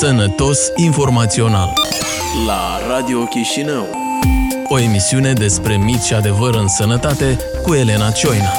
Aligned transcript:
Sănătos 0.00 0.58
informațional. 0.74 1.72
La 2.46 2.78
Radio 2.88 3.24
Chișinău. 3.24 3.88
O 4.68 4.78
emisiune 4.78 5.32
despre 5.32 5.76
mit 5.76 6.02
și 6.02 6.14
adevăr 6.14 6.54
în 6.54 6.68
sănătate 6.68 7.38
cu 7.62 7.74
Elena 7.74 8.10
Cioina 8.10 8.52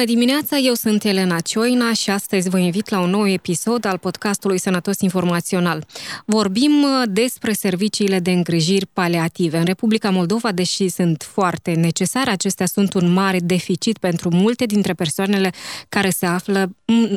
Bună 0.00 0.12
dimineața, 0.12 0.56
eu 0.56 0.74
sunt 0.74 1.04
Elena 1.04 1.40
Cioina 1.40 1.92
și 1.92 2.10
astăzi 2.10 2.48
vă 2.48 2.58
invit 2.58 2.88
la 2.88 3.00
un 3.00 3.10
nou 3.10 3.28
episod 3.28 3.84
al 3.84 3.98
podcastului 3.98 4.58
Sănătos 4.58 5.00
Informațional. 5.00 5.86
Vorbim 6.24 6.82
uh, 6.82 7.02
despre 7.06 7.52
serviciile 7.52 8.18
de 8.18 8.30
îngrijiri 8.30 8.86
paliative. 8.92 9.58
În 9.58 9.64
Republica 9.64 10.10
Moldova, 10.10 10.52
deși 10.52 10.88
sunt 10.88 11.28
foarte 11.32 11.72
necesare, 11.72 12.30
acestea 12.30 12.66
sunt 12.66 12.94
un 12.94 13.12
mare 13.12 13.38
deficit 13.38 13.98
pentru 13.98 14.30
multe 14.32 14.64
dintre 14.66 14.92
persoanele 14.92 15.52
care 15.88 16.10
se 16.10 16.26
află 16.26 16.70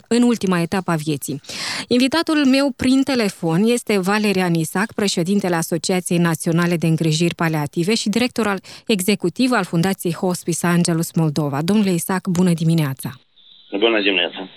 în 0.07 0.21
ultima 0.21 0.59
etapă 0.59 0.91
a 0.91 0.95
vieții. 0.95 1.41
Invitatul 1.87 2.45
meu 2.45 2.71
prin 2.75 3.03
telefon 3.03 3.63
este 3.65 3.99
Valerian 3.99 4.53
Isac, 4.53 4.93
președintele 4.93 5.55
Asociației 5.55 6.17
Naționale 6.17 6.77
de 6.77 6.87
Îngrijiri 6.87 7.35
Paliative 7.35 7.95
și 7.95 8.09
director 8.09 8.47
al 8.47 8.61
executiv 8.87 9.51
al 9.51 9.63
Fundației 9.63 10.13
Hospice 10.13 10.65
Angelus 10.65 11.13
Moldova. 11.13 11.61
Domnule 11.61 11.93
Isac, 11.93 12.27
bună 12.27 12.53
dimineața! 12.53 12.71
Dimineața! 12.73 13.09
Bună 13.71 14.01
dimineața! 14.01 14.49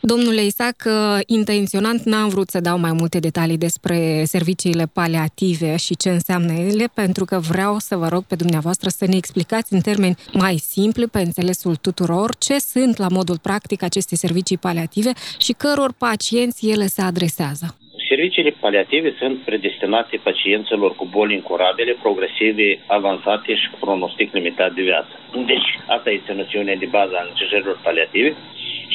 Domnule 0.00 0.44
Isaac, 0.44 0.82
uh, 0.86 1.20
intenționant 1.26 2.02
n-am 2.02 2.28
vrut 2.28 2.50
să 2.50 2.60
dau 2.60 2.78
mai 2.78 2.92
multe 2.92 3.18
detalii 3.18 3.58
despre 3.58 4.24
serviciile 4.26 4.86
paliative 4.92 5.76
și 5.76 5.96
ce 5.96 6.10
înseamnă 6.10 6.52
ele, 6.52 6.90
pentru 6.94 7.24
că 7.24 7.38
vreau 7.38 7.78
să 7.78 7.96
vă 7.96 8.08
rog 8.08 8.24
pe 8.24 8.34
dumneavoastră 8.34 8.88
să 8.88 9.06
ne 9.06 9.16
explicați 9.16 9.72
în 9.72 9.80
termeni 9.80 10.16
mai 10.32 10.56
simpli, 10.56 11.06
pe 11.06 11.18
înțelesul 11.18 11.76
tuturor, 11.76 12.36
ce 12.36 12.58
sunt 12.58 12.96
la 12.96 13.08
modul 13.08 13.38
practic 13.38 13.82
aceste 13.82 14.16
servicii 14.16 14.58
paliative 14.58 15.12
și 15.38 15.52
căror 15.52 15.92
pacienți 15.98 16.68
ele 16.68 16.86
se 16.86 17.02
adresează. 17.02 17.76
Serviciile 18.12 18.54
paliative 18.60 19.14
sunt 19.18 19.36
predestinate 19.48 20.16
pacienților 20.22 20.90
cu 20.94 21.04
boli 21.16 21.34
incurabile, 21.34 21.92
progresive, 22.04 22.78
avansate 22.86 23.54
și 23.54 23.70
cu 23.70 23.76
pronostic 23.84 24.32
limitat 24.32 24.72
de 24.72 24.82
viață. 24.82 25.12
Deci, 25.46 25.68
asta 25.86 26.10
este 26.10 26.32
noțiunea 26.32 26.76
de 26.76 26.88
bază 26.96 27.14
a 27.16 27.26
îngrijirilor 27.28 27.78
paliative 27.82 28.34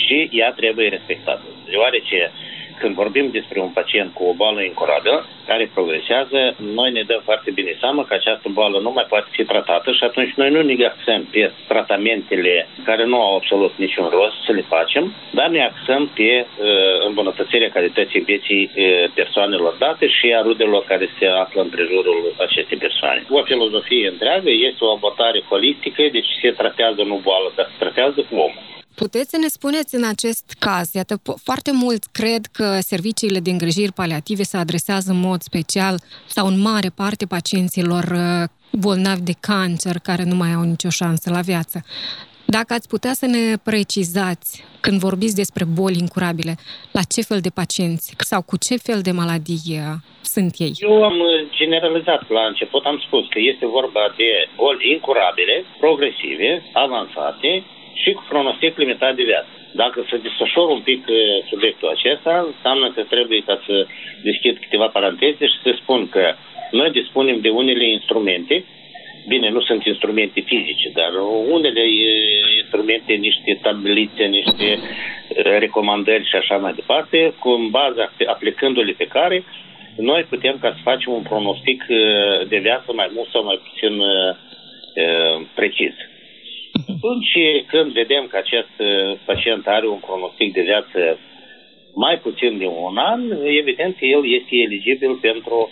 și 0.03 0.29
ea 0.31 0.51
trebuie 0.51 0.89
respectată. 0.89 1.45
Deoarece 1.69 2.31
când 2.79 2.93
vorbim 2.95 3.29
despre 3.31 3.59
un 3.59 3.69
pacient 3.69 4.13
cu 4.13 4.23
o 4.23 4.33
boală 4.33 4.61
incurabilă 4.63 5.25
care 5.47 5.71
progresează, 5.73 6.55
noi 6.57 6.91
ne 6.91 7.03
dăm 7.09 7.21
foarte 7.23 7.51
bine 7.51 7.73
seama 7.79 8.05
că 8.05 8.13
această 8.13 8.47
boală 8.49 8.77
nu 8.79 8.91
mai 8.91 9.05
poate 9.09 9.27
fi 9.31 9.43
tratată 9.43 9.91
și 9.91 10.03
atunci 10.03 10.33
noi 10.35 10.49
nu 10.51 10.61
ne 10.61 10.85
axăm 10.85 11.27
pe 11.31 11.51
tratamentele 11.67 12.67
care 12.83 13.05
nu 13.05 13.21
au 13.21 13.35
absolut 13.35 13.73
niciun 13.77 14.07
rost 14.17 14.37
să 14.45 14.51
le 14.51 14.63
facem, 14.67 15.13
dar 15.31 15.47
ne 15.49 15.61
axăm 15.63 16.11
pe 16.15 16.45
uh, 16.45 17.05
îmbunătățirea 17.07 17.69
calității 17.69 18.19
vieții 18.19 18.63
uh, 18.63 19.09
persoanelor 19.13 19.73
date 19.79 20.07
și 20.07 20.33
a 20.37 20.41
rudelor 20.41 20.83
care 20.87 21.09
se 21.19 21.25
află 21.25 21.61
în 21.61 21.69
prejurul 21.69 22.33
acestei 22.37 22.77
persoane. 22.77 23.25
O 23.29 23.41
filozofie 23.43 24.07
întreagă 24.07 24.49
este 24.49 24.83
o 24.83 24.91
abordare 24.91 25.43
holistică, 25.49 26.03
deci 26.11 26.29
se 26.41 26.51
tratează 26.51 27.01
nu 27.03 27.19
boală, 27.23 27.51
dar 27.55 27.65
se 27.69 27.83
tratează 27.83 28.19
cu 28.29 28.35
omul. 28.35 28.76
Puteți 29.03 29.29
să 29.29 29.37
ne 29.37 29.47
spuneți 29.47 29.95
în 29.95 30.05
acest 30.13 30.55
caz, 30.59 30.93
iată, 30.93 31.21
foarte 31.43 31.71
mulți 31.73 32.11
cred 32.11 32.43
că 32.57 32.67
serviciile 32.79 33.39
de 33.39 33.51
îngrijiri 33.51 33.93
paliative 33.93 34.43
se 34.43 34.57
adresează 34.57 35.11
în 35.11 35.19
mod 35.19 35.41
special 35.41 35.95
sau 36.25 36.47
în 36.47 36.59
mare 36.59 36.89
parte 37.01 37.25
pacienților 37.25 38.03
uh, 38.03 38.43
bolnavi 38.83 39.21
de 39.21 39.35
cancer 39.39 39.95
care 40.09 40.23
nu 40.23 40.35
mai 40.35 40.51
au 40.53 40.63
nicio 40.73 40.89
șansă 40.89 41.29
la 41.29 41.41
viață. 41.41 41.77
Dacă 42.45 42.73
ați 42.73 42.87
putea 42.87 43.13
să 43.13 43.25
ne 43.25 43.43
precizați, 43.69 44.63
când 44.85 44.99
vorbiți 44.99 45.35
despre 45.35 45.63
boli 45.79 45.97
incurabile, 46.05 46.53
la 46.91 47.03
ce 47.13 47.21
fel 47.29 47.39
de 47.47 47.51
pacienți 47.59 48.13
sau 48.31 48.41
cu 48.49 48.55
ce 48.65 48.75
fel 48.87 48.99
de 49.07 49.11
maladie 49.11 49.83
sunt 50.33 50.53
ei? 50.65 50.73
Eu 50.89 51.03
am 51.03 51.17
generalizat 51.61 52.29
la 52.29 52.43
început, 52.51 52.83
am 52.85 52.99
spus 53.05 53.23
că 53.33 53.39
este 53.51 53.65
vorba 53.65 54.03
de 54.21 54.29
boli 54.55 54.91
incurabile, 54.93 55.55
progresive, 55.79 56.49
avansate, 56.73 57.51
și 58.03 58.11
cu 58.11 58.23
pronostic 58.29 58.77
limitat 58.77 59.15
de 59.15 59.23
viață. 59.23 59.47
Dacă 59.71 60.05
să 60.09 60.17
desfășor 60.17 60.67
un 60.69 60.81
pic 60.89 61.01
uh, 61.07 61.17
subiectul 61.49 61.89
acesta, 61.89 62.33
înseamnă 62.53 62.91
că 62.91 63.01
trebuie 63.03 63.41
ca 63.45 63.61
să 63.65 63.85
deschid 64.23 64.57
câteva 64.57 64.87
paranteze 64.87 65.45
și 65.45 65.57
să 65.63 65.71
spun 65.81 66.09
că 66.09 66.33
noi 66.71 66.91
dispunem 66.91 67.39
de 67.39 67.49
unele 67.49 67.89
instrumente, 67.89 68.63
bine, 69.27 69.49
nu 69.49 69.61
sunt 69.61 69.85
instrumente 69.85 70.39
fizice, 70.41 70.89
dar 70.93 71.11
unele 71.49 71.83
instrumente, 72.61 73.13
niște 73.13 73.59
tablițe, 73.61 74.23
niște 74.23 74.67
uh, 74.79 75.57
recomandări 75.65 76.29
și 76.29 76.35
așa 76.35 76.57
mai 76.57 76.73
departe, 76.73 77.33
cu 77.39 77.49
în 77.49 77.69
baza 77.69 78.11
aplicându-le 78.25 78.93
pe 78.97 79.07
care 79.07 79.43
noi 79.97 80.25
putem 80.29 80.57
ca 80.61 80.69
să 80.69 80.79
facem 80.83 81.13
un 81.13 81.21
pronostic 81.21 81.85
uh, 81.89 82.47
de 82.47 82.57
viață 82.57 82.93
mai 82.93 83.09
mult 83.13 83.29
sau 83.29 83.43
mai 83.43 83.59
puțin 83.67 84.01
precis. 85.55 85.93
Atunci 86.95 87.33
când 87.67 87.91
vedem 87.91 88.27
că 88.27 88.37
acest 88.37 88.75
uh, 88.77 89.17
pacient 89.25 89.67
are 89.67 89.87
un 89.87 89.99
cronostic 89.99 90.53
de 90.53 90.61
viață 90.61 91.19
mai 91.95 92.17
puțin 92.17 92.57
de 92.57 92.65
un 92.65 92.97
an, 92.97 93.21
evident 93.61 93.95
că 93.97 94.05
el 94.05 94.21
este 94.39 94.55
eligibil 94.55 95.13
pentru 95.15 95.71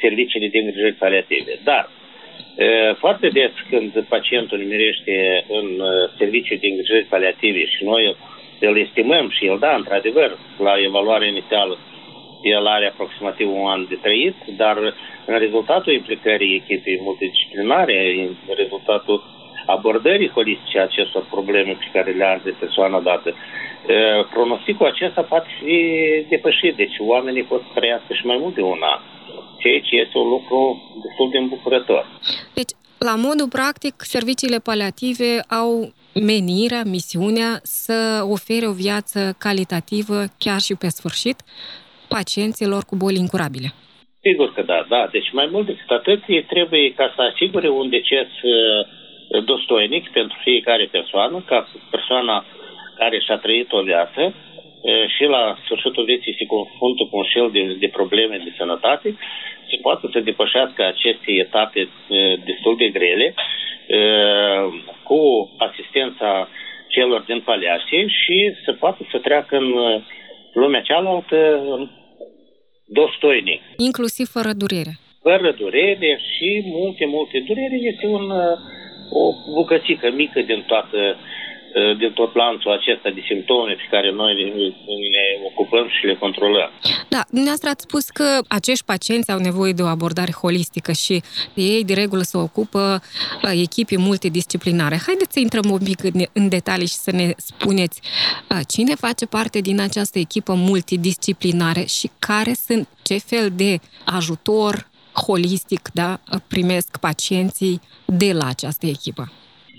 serviciile 0.00 0.48
de 0.48 0.58
îngrijiri 0.58 1.00
paliative. 1.04 1.52
Dar 1.64 1.84
uh, 1.88 2.94
foarte 2.96 3.28
des 3.28 3.52
când 3.70 4.04
pacientul 4.08 4.58
numerește 4.58 5.44
în 5.48 5.66
uh, 5.80 6.10
serviciul 6.18 6.58
de 6.60 6.66
îngrijiri 6.66 7.12
paliative 7.14 7.66
și 7.66 7.84
noi 7.84 8.16
îl 8.60 8.78
estimăm 8.78 9.30
și 9.30 9.46
el, 9.46 9.58
da, 9.58 9.74
într-adevăr, 9.74 10.38
la 10.58 10.74
evaluarea 10.88 11.28
inițială, 11.28 11.78
el 12.42 12.66
are 12.66 12.86
aproximativ 12.86 13.48
un 13.50 13.66
an 13.66 13.86
de 13.88 13.98
trăit, 14.02 14.34
dar 14.56 14.76
în 15.26 15.38
rezultatul 15.38 15.92
implicării 15.92 16.54
echipei 16.54 17.00
multidisciplinare, 17.02 18.14
în 18.18 18.54
rezultatul 18.56 19.22
abordării 19.66 20.34
holistice 20.36 20.78
a 20.78 20.82
acestor 20.82 21.24
probleme 21.30 21.72
pe 21.72 21.88
care 21.92 22.10
le 22.12 22.24
are 22.24 22.54
persoana 22.58 23.00
dată, 23.00 23.34
pronosticul 24.30 24.86
acesta 24.86 25.22
poate 25.22 25.48
fi 25.58 25.76
depășit. 26.28 26.74
Deci 26.76 26.96
oamenii 26.98 27.42
pot 27.42 27.62
trăiască 27.74 28.12
și 28.14 28.26
mai 28.26 28.36
mult 28.40 28.54
de 28.54 28.60
un 28.62 28.80
an, 28.80 29.00
ceea 29.58 29.80
ce 29.80 29.96
este 29.96 30.18
un 30.18 30.28
lucru 30.28 30.58
destul 31.02 31.28
de 31.30 31.38
îmbucurător. 31.38 32.06
Deci, 32.54 32.72
la 32.98 33.14
modul 33.16 33.48
practic, 33.48 33.94
serviciile 33.98 34.58
paliative 34.58 35.30
au 35.48 35.92
menirea, 36.14 36.82
misiunea 36.84 37.60
să 37.62 38.26
ofere 38.30 38.66
o 38.66 38.72
viață 38.72 39.36
calitativă 39.38 40.18
chiar 40.38 40.60
și 40.60 40.74
pe 40.74 40.88
sfârșit 40.88 41.38
pacienților 42.08 42.82
cu 42.84 42.96
boli 42.96 43.18
incurabile. 43.24 43.68
Sigur 44.26 44.52
că 44.54 44.62
da, 44.62 44.86
da. 44.88 45.08
Deci 45.12 45.28
mai 45.32 45.48
mult 45.52 45.66
decât 45.66 45.90
atât, 45.90 46.20
trebuie 46.46 46.94
ca 46.94 47.12
să 47.16 47.22
asigure 47.32 47.68
un 47.68 47.88
deces 47.88 48.30
uh, 48.42 48.52
dostoinic 49.40 50.10
pentru 50.10 50.38
fiecare 50.42 50.88
persoană, 50.90 51.42
ca 51.46 51.68
persoana 51.90 52.44
care 52.96 53.18
și-a 53.18 53.36
trăit 53.36 53.72
o 53.72 53.82
viață 53.82 54.34
și 55.16 55.24
la 55.24 55.56
sfârșitul 55.64 56.04
vieții 56.04 56.34
se 56.38 56.46
confruntă 56.46 57.02
cu 57.10 57.16
un 57.16 57.24
șel 57.24 57.50
de, 57.50 57.76
de 57.78 57.88
probleme 57.88 58.36
de 58.44 58.52
sănătate, 58.56 59.16
se 59.70 59.76
poate 59.82 60.08
să 60.12 60.20
depășească 60.20 60.86
aceste 60.86 61.30
etape 61.32 61.88
destul 62.44 62.76
de 62.76 62.88
grele 62.88 63.34
cu 65.02 65.20
asistența 65.58 66.48
celor 66.88 67.20
din 67.20 67.40
paliație 67.40 68.06
și 68.06 68.54
să 68.64 68.72
poată 68.72 69.06
să 69.10 69.18
treacă 69.18 69.56
în 69.56 69.68
lumea 70.52 70.80
cealaltă 70.80 71.38
dostoinic. 72.86 73.60
Inclusiv 73.76 74.26
fără 74.26 74.52
durere. 74.62 74.92
Fără 75.22 75.52
durere 75.52 76.20
și 76.32 76.62
multe, 76.64 77.04
multe 77.06 77.44
durere 77.46 77.76
este 77.92 78.06
un 78.06 78.32
o 79.12 79.34
bucățică 79.52 80.10
mică 80.14 80.40
din 80.40 80.64
toată 80.66 80.98
ă, 81.74 81.94
din 81.98 82.12
tot 82.12 82.34
lanțul 82.34 82.70
acesta 82.72 83.10
de 83.10 83.22
simptome 83.26 83.72
pe 83.72 83.86
care 83.90 84.10
noi 84.10 84.34
ne 85.14 85.24
ocupăm 85.46 85.88
și 85.88 86.06
le 86.06 86.14
controlăm. 86.14 86.70
Da, 87.08 87.20
dumneavoastră 87.28 87.68
ați 87.68 87.82
spus 87.82 88.08
că 88.08 88.38
acești 88.48 88.84
pacienți 88.84 89.32
au 89.32 89.38
nevoie 89.38 89.72
de 89.72 89.82
o 89.82 89.86
abordare 89.86 90.32
holistică 90.32 90.92
și 90.92 91.22
de 91.54 91.62
ei 91.62 91.84
de 91.84 91.94
regulă 91.94 92.22
se 92.22 92.36
ocupă 92.36 93.02
ă, 93.44 93.50
echipe 93.50 93.96
multidisciplinare. 93.98 94.96
Haideți 95.06 95.32
să 95.32 95.40
intrăm 95.40 95.70
un 95.70 95.82
pic 95.84 96.02
în, 96.04 96.20
în 96.32 96.48
detalii 96.48 96.86
și 96.86 97.02
să 97.06 97.10
ne 97.10 97.32
spuneți 97.36 98.00
ă, 98.50 98.58
cine 98.68 98.94
face 98.94 99.26
parte 99.26 99.60
din 99.60 99.80
această 99.80 100.18
echipă 100.18 100.52
multidisciplinare 100.54 101.84
și 101.84 102.10
care 102.18 102.52
sunt, 102.66 102.88
ce 103.02 103.18
fel 103.18 103.48
de 103.56 103.78
ajutor, 104.04 104.90
holistic 105.26 105.82
da, 105.94 106.10
primesc 106.48 107.00
pacienții 107.00 107.80
de 108.06 108.32
la 108.32 108.46
această 108.54 108.86
echipă? 108.86 109.24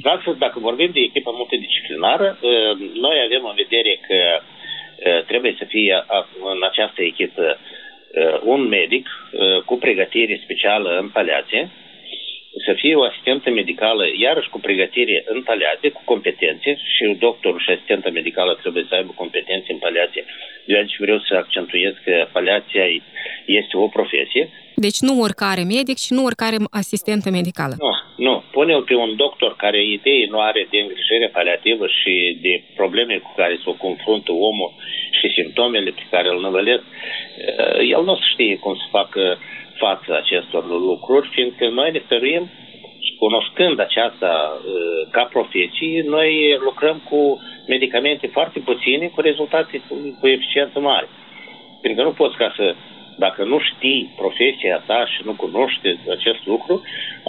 Dacă, 0.01 0.35
dacă 0.39 0.59
vorbim 0.59 0.91
de 0.93 0.99
echipă 0.99 1.31
multidisciplinară, 1.33 2.37
ă, 2.43 2.49
noi 2.93 3.17
avem 3.25 3.43
în 3.45 3.55
vedere 3.55 3.99
că 4.07 4.19
ă, 4.37 5.21
trebuie 5.21 5.55
să 5.57 5.65
fie 5.67 6.05
în 6.53 6.63
această 6.69 7.01
echipă 7.01 7.57
ă, 8.21 8.41
un 8.43 8.67
medic 8.67 9.07
cu 9.65 9.77
pregătire 9.77 10.41
specială 10.43 10.97
în 10.99 11.09
paliație, 11.09 11.69
să 12.65 12.73
fie 12.73 12.95
o 12.95 13.03
asistentă 13.03 13.49
medicală, 13.49 14.03
iarăși 14.17 14.49
cu 14.49 14.59
pregătire 14.59 15.23
în 15.25 15.41
paliație, 15.41 15.89
cu 15.89 16.01
competențe 16.05 16.77
și 16.95 17.15
doctorul 17.19 17.59
și 17.59 17.69
asistenta 17.69 18.09
medicală 18.09 18.57
trebuie 18.61 18.85
să 18.89 18.95
aibă 18.95 19.11
competențe 19.15 19.71
în 19.71 19.77
paliație. 19.77 20.25
De 20.65 20.77
aici 20.77 20.97
vreau 20.99 21.19
să 21.19 21.33
accentuez 21.35 21.93
că 22.03 22.27
paliația 22.31 22.85
este 23.45 23.77
o 23.77 23.87
profesie. 23.87 24.49
Deci 24.75 24.99
nu 24.99 25.21
oricare 25.21 25.63
medic 25.63 25.97
și 26.05 26.13
nu 26.13 26.23
oricare 26.23 26.57
asistentă 26.71 27.29
medicală. 27.29 27.75
Nu, 27.77 27.93
nu. 28.27 28.43
Pune-l 28.51 28.83
pe 28.83 28.95
un 28.95 29.15
doctor 29.15 29.55
care 29.55 29.85
idei 29.85 30.25
nu 30.25 30.39
are 30.39 30.67
de 30.71 30.77
îngrijire 30.79 31.27
paliativă 31.27 31.85
și 31.87 32.37
de 32.41 32.63
probleme 32.75 33.15
cu 33.17 33.33
care 33.35 33.55
se 33.63 33.77
confruntă 33.77 34.31
omul 34.31 34.71
și 35.19 35.27
simptomele 35.37 35.89
pe 35.89 36.05
care 36.09 36.27
îl 36.29 36.39
năvălesc. 36.41 36.83
El 37.93 38.03
nu 38.03 38.19
știe 38.31 38.55
cum 38.57 38.75
să 38.75 38.85
facă 38.91 39.39
față 39.77 40.15
acestor 40.15 40.63
lucruri, 40.67 41.29
fiindcă 41.33 41.69
noi 41.69 41.91
ne 41.91 42.01
stăruim, 42.05 42.49
cunoscând 43.23 43.79
aceasta 43.79 44.31
uh, 44.31 45.07
ca 45.11 45.23
profesie, 45.35 46.03
noi 46.15 46.31
lucrăm 46.67 46.97
cu 47.09 47.41
medicamente 47.67 48.27
foarte 48.27 48.59
puține, 48.59 49.05
cu 49.07 49.21
rezultate 49.21 49.81
cu, 49.87 49.95
cu 50.19 50.27
eficiență 50.27 50.79
mare. 50.79 51.07
Pentru 51.81 51.97
că 52.01 52.07
nu 52.07 52.13
poți 52.21 52.37
ca 52.37 52.53
să, 52.57 52.75
dacă 53.17 53.43
nu 53.43 53.59
știi 53.69 54.13
profesia 54.21 54.83
ta 54.89 55.05
și 55.11 55.19
nu 55.27 55.33
cunoști 55.33 55.87
acest 56.17 56.41
lucru, 56.45 56.81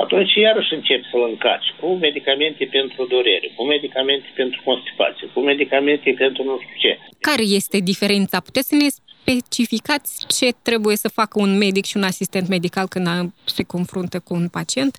atunci 0.03 0.35
iarăși 0.35 0.75
începi 0.75 1.11
să-l 1.11 1.25
încaci 1.33 1.69
cu 1.81 1.87
medicamente 2.07 2.65
pentru 2.79 3.07
durere, 3.15 3.49
cu 3.57 3.63
medicamente 3.65 4.29
pentru 4.35 4.61
constipație, 4.65 5.27
cu 5.35 5.41
medicamente 5.41 6.15
pentru 6.19 6.43
nu 6.45 6.59
știu 6.63 6.79
ce. 6.85 6.99
Care 7.21 7.45
este 7.61 7.79
diferența? 7.79 8.37
Puteți 8.49 8.69
să 8.69 8.75
ne 8.75 8.89
specificați 9.25 10.11
ce 10.37 10.49
trebuie 10.63 10.97
să 10.97 11.09
facă 11.19 11.37
un 11.45 11.53
medic 11.65 11.85
și 11.85 11.97
un 11.97 12.03
asistent 12.13 12.47
medical 12.49 12.87
când 12.89 13.07
se 13.45 13.63
confruntă 13.75 14.17
cu 14.27 14.33
un 14.41 14.47
pacient? 14.57 14.95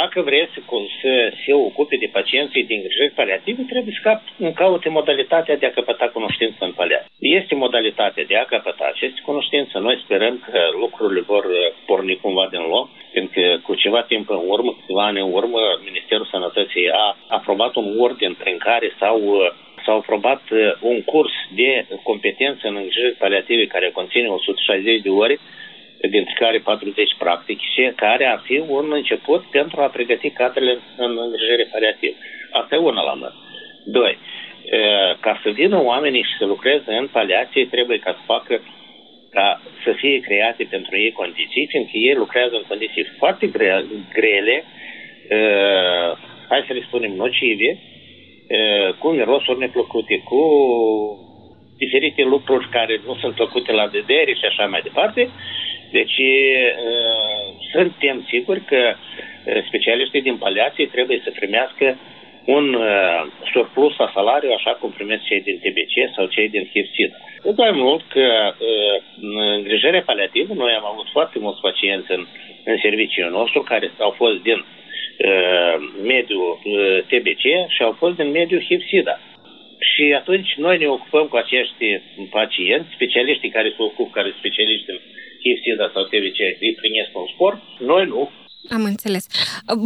Dacă 0.00 0.18
vreți 0.28 0.52
să, 0.54 0.60
să 1.00 1.12
se 1.42 1.52
ocupe 1.68 1.96
de 1.96 2.08
pacienții 2.18 2.64
din 2.64 2.76
îngrijiri 2.76 3.18
paliative, 3.20 3.62
trebuie 3.72 3.94
să 3.96 4.02
cap, 4.08 4.20
caute 4.54 4.88
modalitatea 4.88 5.56
de 5.56 5.66
a 5.66 5.76
căpăta 5.78 6.06
cunoștință 6.16 6.60
în 6.64 6.72
paliativ. 6.72 7.10
Este 7.18 7.54
modalitatea 7.54 8.24
de 8.24 8.36
a 8.36 8.44
căpăta 8.44 8.84
aceste 8.94 9.20
cunoștință. 9.28 9.78
Noi 9.78 10.00
sperăm 10.04 10.34
că 10.46 10.58
lucrurile 10.82 11.20
vor 11.20 11.44
porni 11.86 12.16
cumva 12.22 12.46
din 12.50 12.64
loc, 12.74 12.88
pentru 13.12 13.32
că 13.34 13.46
cu 13.66 13.74
ceva 13.74 14.02
timp 14.02 14.26
în 14.30 14.42
urmă, 14.54 14.70
câteva 14.80 15.04
ani 15.06 15.20
în 15.20 15.32
urmă, 15.32 15.60
Ministerul 15.88 16.26
Sănătății 16.30 16.90
a 17.04 17.16
aprobat 17.38 17.74
un 17.74 17.86
ordin 18.06 18.32
prin 18.42 18.56
care 18.58 18.88
s-au 18.98 19.20
s-au 19.86 19.98
aprobat 19.98 20.42
uh, 20.50 20.58
un 20.80 20.98
curs 21.02 21.34
de 21.54 21.86
competență 22.02 22.62
în 22.68 22.76
îngrijiri 22.76 23.20
paliative 23.24 23.66
care 23.66 23.90
conține 23.90 24.28
160 24.28 25.00
de 25.00 25.08
ore, 25.08 25.38
dintre 26.00 26.34
care 26.38 26.58
40 26.58 27.14
practic, 27.18 27.58
și 27.72 27.92
care 27.96 28.24
ar 28.26 28.40
fi 28.44 28.56
un 28.68 28.86
început 28.92 29.42
pentru 29.50 29.80
a 29.80 29.86
pregăti 29.86 30.30
cadrele 30.30 30.78
în 30.96 31.18
îngrijire 31.24 31.68
paliativă. 31.72 32.16
Asta 32.50 32.74
e 32.74 32.78
una 32.78 33.02
la 33.02 33.14
mână. 33.14 33.34
Doi, 33.84 34.18
uh, 34.18 35.18
ca 35.20 35.40
să 35.42 35.50
vină 35.50 35.82
oamenii 35.82 36.22
și 36.22 36.38
să 36.38 36.44
lucreze 36.44 36.92
în 36.92 37.06
paliație, 37.06 37.66
trebuie 37.66 37.98
ca 37.98 38.12
să 38.12 38.22
facă 38.26 38.60
ca 39.30 39.60
să 39.84 39.92
fie 39.92 40.20
create 40.20 40.66
pentru 40.70 40.96
ei 40.98 41.12
condiții, 41.12 41.66
fiindcă 41.66 41.96
ei 41.96 42.14
lucrează 42.14 42.54
în 42.56 42.64
condiții 42.68 43.06
foarte 43.18 43.46
grele, 44.14 44.64
uh, 44.64 46.10
hai 46.48 46.64
să 46.66 46.72
le 46.72 46.82
spunem 46.86 47.12
nocive, 47.12 47.78
cu 48.98 49.08
mirosuri 49.08 49.58
neplăcute, 49.58 50.22
cu 50.24 50.40
diferite 51.78 52.22
lucruri 52.22 52.68
care 52.68 53.00
nu 53.06 53.14
sunt 53.14 53.34
plăcute 53.34 53.72
la 53.72 53.84
vedere 53.84 54.32
și 54.34 54.44
așa 54.44 54.66
mai 54.66 54.80
departe. 54.82 55.28
Deci 55.90 56.20
suntem 57.72 58.26
siguri 58.28 58.60
că 58.60 58.94
specialiștii 59.66 60.22
din 60.22 60.36
paliație 60.36 60.86
trebuie 60.86 61.20
să 61.24 61.30
primească 61.38 61.98
un 62.44 62.76
surplus 63.52 63.96
la 63.96 64.10
salariu 64.14 64.50
așa 64.52 64.70
cum 64.70 64.90
primesc 64.90 65.22
cei 65.22 65.40
din 65.40 65.58
TBC 65.58 66.14
sau 66.14 66.26
cei 66.26 66.48
din 66.48 66.70
HIPSID. 66.72 67.12
Cât 67.40 67.56
mai 67.56 67.70
mult 67.70 68.02
că 68.08 68.54
în 69.20 69.36
îngrijirea 69.56 70.02
paliativă 70.02 70.52
noi 70.54 70.72
am 70.72 70.86
avut 70.92 71.08
foarte 71.12 71.38
mulți 71.38 71.60
pacienți 71.60 72.12
în, 72.12 72.26
în 72.64 72.76
serviciul 72.82 73.30
nostru 73.30 73.62
care 73.62 73.90
au 73.98 74.10
fost 74.10 74.42
din 74.42 74.58
Uh, 74.58 74.85
mediul 76.02 76.60
uh, 76.64 76.98
TBC 77.10 77.44
și 77.74 77.82
au 77.82 77.92
fost 77.92 78.16
din 78.16 78.30
mediul 78.30 78.64
HIV-SIDA. 78.68 79.20
Și 79.92 80.04
atunci 80.20 80.50
noi 80.56 80.78
ne 80.78 80.86
ocupăm 80.86 81.26
cu 81.26 81.36
acești 81.36 81.84
pacienți, 82.30 82.94
specialiștii 82.94 83.50
care 83.56 83.68
se 83.68 83.82
ocupă, 83.82 84.10
care 84.12 84.28
sunt 84.28 84.38
specialiști 84.38 84.90
în 84.90 84.98
HIV-SIDA 85.42 85.90
sau 85.94 86.02
TBC, 86.02 86.38
îi 86.60 86.78
primesc 86.80 87.10
un 87.12 87.28
sport, 87.34 87.60
noi 87.78 88.04
nu. 88.06 88.30
Am 88.70 88.84
înțeles. 88.84 89.24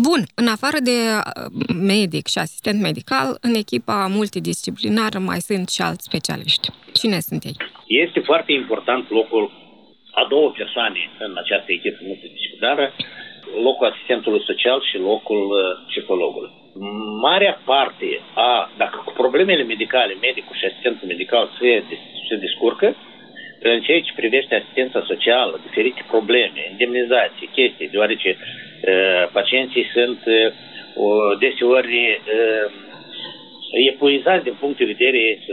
Bun, 0.08 0.20
în 0.34 0.46
afară 0.46 0.78
de 0.90 0.96
uh, 1.16 1.22
medic 1.92 2.26
și 2.26 2.38
asistent 2.38 2.80
medical, 2.80 3.28
în 3.40 3.54
echipa 3.54 4.06
multidisciplinară 4.18 5.18
mai 5.18 5.40
sunt 5.48 5.68
și 5.68 5.80
alți 5.82 6.08
specialiști. 6.10 6.68
Cine 6.92 7.18
sunt 7.28 7.44
ei? 7.44 7.56
Este 7.86 8.20
foarte 8.20 8.52
important 8.52 9.10
locul 9.10 9.44
a 10.10 10.26
două 10.28 10.50
persoane 10.50 11.00
în 11.18 11.32
această 11.42 11.72
echipă 11.72 11.98
multidisciplinară, 12.02 12.94
locul 13.66 13.86
asistentului 13.86 14.42
social 14.50 14.78
și 14.90 14.96
locul 14.98 15.42
uh, 15.50 15.60
psihologului. 15.88 16.50
Marea 17.20 17.60
parte 17.64 18.20
a, 18.34 18.70
dacă 18.76 19.02
cu 19.04 19.12
problemele 19.12 19.62
medicale, 19.62 20.12
medicul 20.20 20.56
și 20.56 20.64
asistentul 20.64 21.08
medical 21.08 21.50
se, 21.58 21.82
se 22.28 22.36
descurcă, 22.36 22.96
în 23.62 23.80
ceea 23.80 24.00
ce 24.00 24.12
privește 24.16 24.54
asistența 24.54 25.04
socială, 25.06 25.60
diferite 25.66 26.02
probleme, 26.08 26.60
indemnizații, 26.70 27.54
chestii, 27.56 27.88
deoarece 27.88 28.30
uh, 28.38 29.28
pacienții 29.32 29.86
sunt 29.94 30.20
uh, 30.26 31.38
deseori 31.38 32.20
uh, 32.36 32.66
epuizați 33.92 34.44
din 34.44 34.56
punct 34.60 34.78
de 34.78 34.84
vedere 34.84 35.38
uh, 35.38 35.46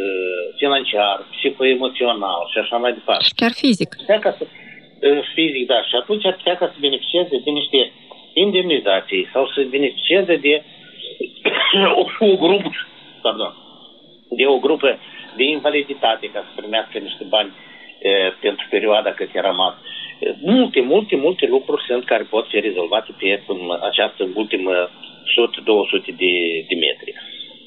financiar, 0.58 1.26
psihoemoțional 1.32 2.42
și 2.52 2.58
așa 2.60 2.78
mai 2.78 2.94
departe. 2.94 3.24
Și 3.24 3.34
chiar 3.36 3.52
fizic. 3.52 3.90
Ca 4.06 4.32
să, 4.38 4.44
fizic, 5.34 5.68
da. 5.68 5.82
Și 5.84 5.96
atunci 5.96 6.26
ar 6.26 6.36
putea 6.36 6.56
ca 6.56 6.68
să 6.68 6.78
beneficieze 6.80 7.42
de 7.44 7.50
niște 7.50 7.92
indemnizații 8.34 9.30
sau 9.34 9.48
să 9.48 9.66
beneficieze 9.70 10.36
de 10.36 10.64
o, 12.02 12.26
o 12.26 12.36
grupă, 12.36 12.72
pardon, 13.22 13.54
de 14.30 14.46
o 14.46 14.58
grupă 14.58 15.00
de 15.36 15.44
invaliditate 15.44 16.30
ca 16.34 16.40
să 16.46 16.62
primească 16.62 16.98
niște 16.98 17.24
bani 17.30 17.52
e, 18.00 18.10
pentru 18.40 18.66
perioada 18.70 19.12
cât 19.12 19.30
era 19.36 19.48
rămas. 19.48 19.76
Multe, 20.42 20.82
multe, 20.82 21.16
multe 21.16 21.46
lucruri 21.48 21.84
sunt 21.88 22.06
care 22.06 22.24
pot 22.24 22.48
fi 22.48 22.60
rezolvate 22.60 23.12
pe 23.20 23.42
această 23.82 24.30
ultimă 24.36 24.74
100-200 24.74 24.90
de, 26.06 26.34
de 26.68 26.76
metri. 26.86 27.14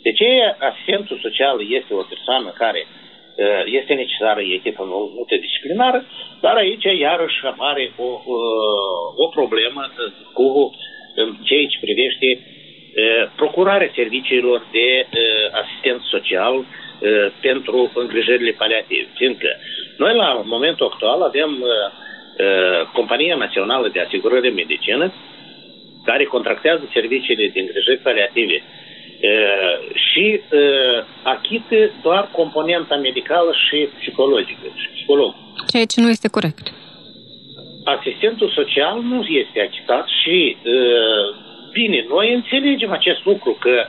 Deci 0.03 0.21
asistentul 0.59 1.19
social 1.23 1.73
este 1.73 1.95
o 1.95 2.03
persoană 2.03 2.49
care 2.49 2.87
Eh, 2.87 3.10
este 3.65 3.93
necesară 3.95 4.41
echipă 4.41 4.83
multidisciplinară, 5.17 6.05
dar 6.41 6.55
aici 6.57 6.85
iarăși 6.99 7.45
apare 7.45 7.93
o, 7.97 8.11
o 9.17 9.27
problemă 9.27 9.83
cu 10.33 10.75
ceea 11.43 11.67
ce 11.67 11.79
privește 11.81 12.27
eh, 12.29 13.29
procurarea 13.37 13.91
serviciilor 13.95 14.67
de 14.73 14.89
eh, 14.99 15.07
asistent 15.63 16.01
social 16.03 16.65
pentru 17.41 17.91
îngrijirile 17.95 18.51
paliative. 18.51 19.09
Fiindcă 19.15 19.49
noi 19.97 20.15
la 20.15 20.43
momentul 20.45 20.87
actual 20.87 21.23
avem 21.23 21.65
Compania 22.93 23.37
Națională 23.37 23.89
de 23.89 24.01
Asigurări 24.01 24.51
Medicină 24.51 25.13
care 26.05 26.25
contractează 26.25 26.89
serviciile 26.93 27.51
de 27.55 27.61
îngrijiri 27.61 27.99
paliative 28.03 28.63
și 29.95 30.41
achită 31.23 31.91
doar 32.03 32.29
componenta 32.33 32.97
medicală 32.97 33.53
și 33.69 33.89
psihologică, 33.99 34.67
și 34.75 34.89
psiholog. 34.95 35.35
Ceea 35.73 35.85
ce 35.85 36.01
nu 36.01 36.09
este 36.09 36.29
corect. 36.29 36.73
Asistentul 37.85 38.51
social 38.51 39.01
nu 39.01 39.25
este 39.25 39.61
achitat 39.61 40.07
și 40.23 40.57
bine, 41.73 42.05
noi 42.09 42.35
înțelegem 42.35 42.91
acest 42.91 43.25
lucru, 43.25 43.57
că 43.61 43.87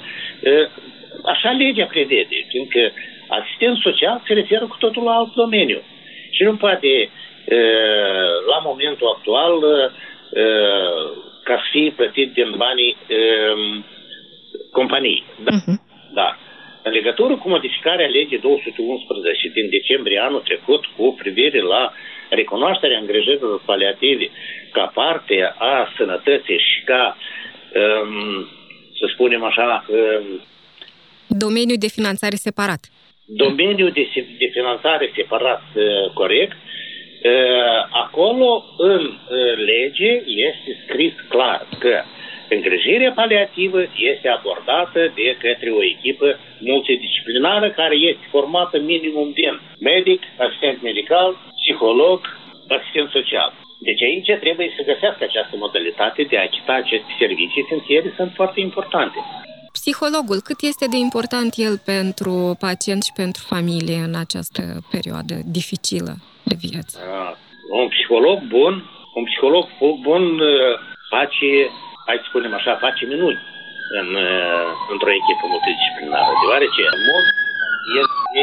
așa 1.26 1.52
legea 1.52 1.86
prevede, 1.86 2.46
fiindcă 2.50 2.92
asistent 3.28 3.78
social 3.78 4.24
se 4.28 4.34
referă 4.34 4.68
cu 4.68 4.76
totul 4.80 5.04
la 5.04 5.12
alt 5.12 5.34
domeniu. 5.34 5.82
Și 6.32 6.44
nu 6.44 6.56
poate, 6.56 7.10
la 8.48 8.60
momentul 8.64 9.08
actual, 9.16 9.54
ca 11.44 11.56
să 11.56 11.68
fie 11.72 11.94
plătit 11.96 12.34
din 12.34 12.54
banii 12.58 12.98
companii. 14.72 15.24
Da. 15.44 15.52
Uh-huh. 15.52 15.78
da. 16.14 16.38
În 16.84 16.92
legătură 16.92 17.36
cu 17.38 17.50
modificarea 17.50 18.08
legii 18.08 18.40
211 18.40 19.48
din 19.54 19.70
decembrie 19.70 20.20
anul 20.20 20.40
trecut 20.40 20.86
cu 20.86 21.16
privire 21.22 21.62
la 21.62 21.94
recunoașterea 22.30 23.00
îngrijirilor 23.00 23.62
paliative 23.66 24.30
ca 24.72 24.92
parte 24.94 25.54
a 25.58 25.94
sănătății 25.98 26.58
și 26.58 26.84
ca, 26.86 27.18
um, 28.04 28.48
să 29.00 29.06
spunem 29.14 29.44
așa... 29.44 29.86
Um, 29.88 30.42
Domeniul 31.28 31.78
de 31.80 31.88
finanțare 31.88 32.36
separat. 32.36 32.80
Domeniul 33.26 33.92
de, 33.92 34.08
de 34.38 34.50
finanțare 34.52 35.12
separat 35.16 35.64
uh, 35.76 36.12
corect. 36.14 36.58
Uh, 37.24 37.88
acolo, 37.90 38.66
în 38.78 39.04
uh, 39.06 39.58
lege, 39.66 40.12
este 40.26 40.72
scris 40.86 41.14
clar 41.30 41.68
că 41.80 42.04
uh, 42.04 42.21
Îngrijirea 42.56 43.12
paliativă 43.22 43.82
este 44.12 44.28
abordată 44.38 45.02
de 45.20 45.28
către 45.44 45.70
o 45.80 45.84
echipă 45.94 46.28
multidisciplinară 46.60 47.68
care 47.72 47.96
este 47.96 48.26
formată 48.36 48.76
minimum 48.94 49.30
din 49.40 49.54
medic, 49.92 50.22
asistent 50.46 50.82
medical, 50.90 51.30
psiholog, 51.60 52.20
asistent 52.76 53.10
social. 53.18 53.50
Deci 53.88 54.02
aici 54.10 54.32
trebuie 54.46 54.70
să 54.78 54.88
găsească 54.92 55.22
această 55.24 55.56
modalitate 55.64 56.22
de 56.30 56.38
a 56.38 56.48
achita 56.50 56.74
aceste 56.74 57.12
servicii, 57.22 57.66
fiindcă 57.68 57.94
ele 57.98 58.14
sunt 58.20 58.32
foarte 58.40 58.60
importante. 58.60 59.18
Psihologul, 59.80 60.40
cât 60.48 60.60
este 60.72 60.86
de 60.94 61.00
important 61.08 61.52
el 61.68 61.76
pentru 61.94 62.34
pacient 62.66 63.02
și 63.08 63.14
pentru 63.24 63.42
familie 63.54 64.00
în 64.08 64.16
această 64.26 64.62
perioadă 64.94 65.36
dificilă 65.58 66.14
de 66.50 66.56
viață? 66.66 66.96
Un 67.82 67.88
psiholog 67.96 68.38
bun, 68.58 68.74
un 69.20 69.24
psiholog 69.30 69.66
bun 70.08 70.24
uh, 70.40 70.50
face 71.14 71.50
hai 72.12 72.24
să 72.24 72.32
spunem 72.32 72.54
așa, 72.60 72.84
face 72.88 73.04
minuni 73.14 73.40
în, 74.00 74.08
uh, 74.28 74.68
într-o 74.94 75.12
echipă 75.20 75.46
multidisciplinară, 75.54 76.32
deoarece 76.44 76.82
în 76.96 77.02
mod 77.10 77.26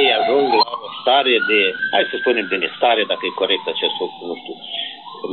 ei 0.00 0.08
ajung 0.18 0.46
la 0.60 0.68
o 0.86 0.88
stare 1.00 1.34
de, 1.50 1.60
hai 1.94 2.04
să 2.10 2.16
spunem 2.22 2.46
de 2.52 2.56
nestare, 2.64 3.02
dacă 3.12 3.22
e 3.24 3.40
corect 3.42 3.66
acest 3.74 3.94
lucru, 4.02 4.20
nu 4.30 4.34
știu, 4.40 4.54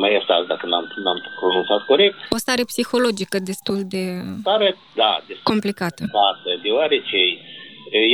mai 0.01 0.11
iertați 0.15 0.47
dacă 0.53 0.65
n-am, 0.71 0.85
n-am 1.05 1.19
pronunțat 1.39 1.81
corect. 1.91 2.15
O 2.37 2.39
stare 2.45 2.63
psihologică 2.71 3.37
destul 3.51 3.79
de 3.93 4.03
stare, 4.43 4.69
da, 5.01 5.11
destul 5.29 5.49
complicată. 5.51 6.01
complicată, 6.01 6.49
deoarece 6.65 7.19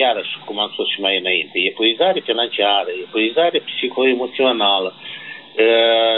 iarăși, 0.03 0.33
cum 0.45 0.55
am 0.63 0.69
spus 0.73 0.87
și 0.93 0.99
mai 1.05 1.15
înainte, 1.23 1.57
epuizare 1.71 2.19
financiară, 2.29 2.91
epuizare 3.05 3.57
psihoemoțională, 3.69 4.89
uh, 4.93 5.20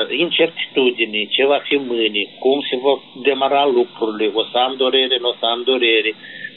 incertitudine, 0.09 1.25
ce 1.25 1.45
va 1.45 1.59
fi 1.67 1.75
mâine, 1.75 2.23
cum 2.39 2.65
se 2.69 2.75
vor 2.75 2.99
demara 3.23 3.65
lucrurile, 3.65 4.31
o 4.33 4.43
să 4.51 4.57
am 4.57 4.73
durere, 4.77 5.17
nu 5.19 5.29
o 5.29 5.35
să 5.39 5.45
am 5.45 5.61
durere, 5.63 6.13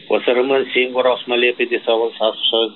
o 0.09 0.21
să 0.21 0.31
rămân 0.33 0.71
singur, 0.73 1.05
o 1.05 1.17
să 1.17 1.23
mă 1.27 1.37
lepede 1.37 1.83
sau 1.85 2.01
o 2.01 2.11
să 2.19 2.27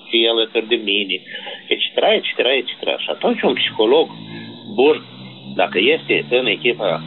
fie 0.09 0.29
alături 0.29 0.67
de 0.67 0.75
mine, 0.75 1.21
etc., 1.67 1.85
etc., 2.19 2.37
etc. 2.37 2.99
Și 3.03 3.09
atunci 3.09 3.41
un 3.41 3.53
psiholog 3.53 4.07
bun, 4.73 5.03
dacă 5.55 5.79
este 5.79 6.25
în 6.29 6.45
echipa 6.45 7.01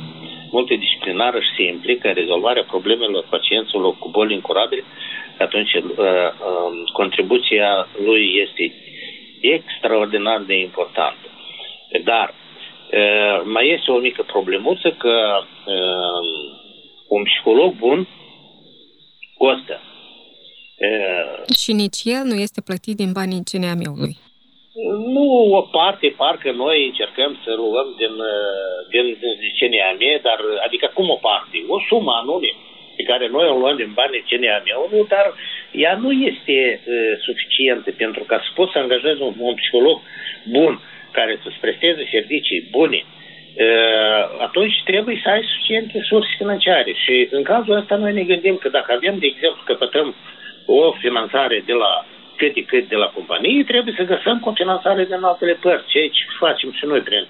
multidisciplinară 0.51 1.39
și 1.41 1.55
se 1.57 1.63
implică 1.63 2.09
în 2.09 2.15
rezolvarea 2.15 2.65
problemelor 2.75 3.25
pacienților 3.31 3.97
cu 3.99 4.09
boli 4.11 4.35
incurabile, 4.35 4.85
atunci 5.39 5.73
uh, 5.75 5.83
uh, 5.83 6.91
contribuția 6.93 7.89
lui 8.05 8.25
este 8.45 8.65
extraordinar 9.41 10.41
de 10.41 10.57
importantă. 10.61 11.27
Dar 12.05 12.35
mai 13.45 13.69
este 13.69 13.91
o 13.91 13.99
mică 13.99 14.23
problemuță 14.23 14.91
că 14.99 15.45
un 17.09 17.23
psiholog 17.23 17.75
bun 17.75 18.09
costă. 19.37 19.81
Și 21.63 21.73
nici 21.73 22.01
el 22.05 22.23
nu 22.25 22.35
este 22.35 22.61
plătit 22.69 22.97
din 22.97 23.13
banii 23.13 23.47
CNAM-ului. 23.51 24.15
Nu 25.15 25.27
o 25.59 25.61
parte, 25.61 26.15
parcă 26.17 26.51
noi 26.53 26.87
încercăm 26.87 27.33
să 27.45 27.51
luăm 27.55 27.89
din, 28.01 28.15
din, 28.93 29.07
din 29.41 29.53
CNAM, 29.59 29.99
dar 30.23 30.39
adică 30.67 30.91
cum 30.95 31.09
o 31.11 31.19
parte? 31.31 31.65
O 31.69 31.79
sumă 31.89 32.13
anume 32.23 32.51
pe 32.97 33.03
care 33.03 33.29
noi 33.29 33.47
o 33.49 33.59
luăm 33.59 33.77
din 33.77 33.93
banii 33.95 34.27
CNAM-ului, 34.29 35.07
dar 35.09 35.27
ea 35.73 35.95
nu 35.97 36.11
este 36.13 36.57
uh, 36.81 37.19
suficientă 37.27 37.91
pentru 37.91 38.23
ca 38.25 38.37
să 38.45 38.51
poți 38.55 38.73
să 38.73 38.79
angajezi 38.79 39.21
un, 39.23 39.35
un 39.39 39.55
psiholog 39.55 40.01
bun 40.57 40.73
uh, 40.73 40.94
care 41.19 41.39
să-ți 41.43 41.63
presteze 41.65 42.09
servicii 42.11 42.69
bune, 42.71 43.01
atunci 44.47 44.77
trebuie 44.85 45.21
să 45.23 45.29
ai 45.29 45.43
suficiente 45.51 45.97
surse 46.11 46.33
financiare. 46.37 46.93
Și 47.05 47.29
în 47.31 47.43
cazul 47.43 47.77
ăsta 47.81 47.97
noi 47.97 48.13
ne 48.13 48.23
gândim 48.23 48.57
că 48.57 48.69
dacă 48.69 48.93
avem, 48.93 49.17
de 49.19 49.27
exemplu, 49.27 49.63
căpătăm 49.65 50.15
o 50.67 50.93
finanțare 50.93 51.63
de 51.67 51.73
la 51.73 51.93
cât 52.37 52.55
de 52.55 52.65
cât 52.65 52.89
de 52.89 52.97
la 52.97 53.09
companie, 53.17 53.65
trebuie 53.65 53.95
să 53.97 54.13
găsăm 54.15 54.41
cu 54.41 54.53
finanțare 54.55 55.05
din 55.05 55.23
altele 55.23 55.59
părți, 55.65 55.89
ceea 55.89 56.09
ce 56.09 56.23
facem 56.39 56.71
și 56.73 56.85
noi 56.87 57.01
prin 57.01 57.27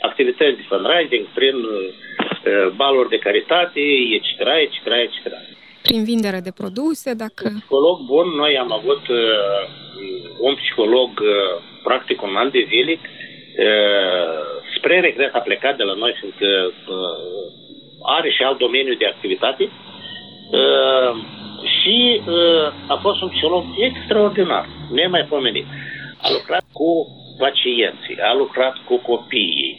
activități 0.00 0.56
de 0.56 0.64
fundraising, 0.68 1.26
prin 1.34 1.54
uh, 1.54 2.68
baluri 2.76 3.08
de 3.08 3.18
caritate, 3.18 3.80
etc., 4.16 4.28
etc., 4.64 4.86
etc. 5.06 5.34
Prin 5.82 6.04
vindere 6.04 6.40
de 6.40 6.52
produse, 6.60 7.14
dacă... 7.14 7.44
Un 7.44 7.58
psiholog 7.58 7.98
bun, 8.12 8.28
noi 8.42 8.58
am 8.58 8.72
avut 8.72 9.08
uh, 9.08 9.62
un 10.38 10.54
psiholog 10.54 11.10
uh, 11.20 11.62
practic 11.82 12.22
un 12.22 12.34
an 12.36 12.50
de 12.50 12.66
zile 12.68 12.98
spre 14.76 15.00
regret 15.00 15.34
a 15.34 15.38
plecat 15.38 15.76
de 15.76 15.82
la 15.82 15.94
noi, 15.94 16.14
fiindcă 16.20 16.72
are 18.16 18.30
și 18.30 18.42
alt 18.42 18.58
domeniu 18.58 18.94
de 18.94 19.06
activitate 19.06 19.68
și 21.80 22.20
a 22.86 22.94
fost 22.94 23.22
un 23.22 23.28
psiholog 23.28 23.64
extraordinar, 23.78 24.66
nemaipomenit. 24.92 25.66
A 26.22 26.28
lucrat 26.32 26.64
cu 26.72 27.06
pacienții, 27.38 28.18
a 28.20 28.34
lucrat 28.34 28.76
cu 28.84 28.96
copiii, 28.96 29.78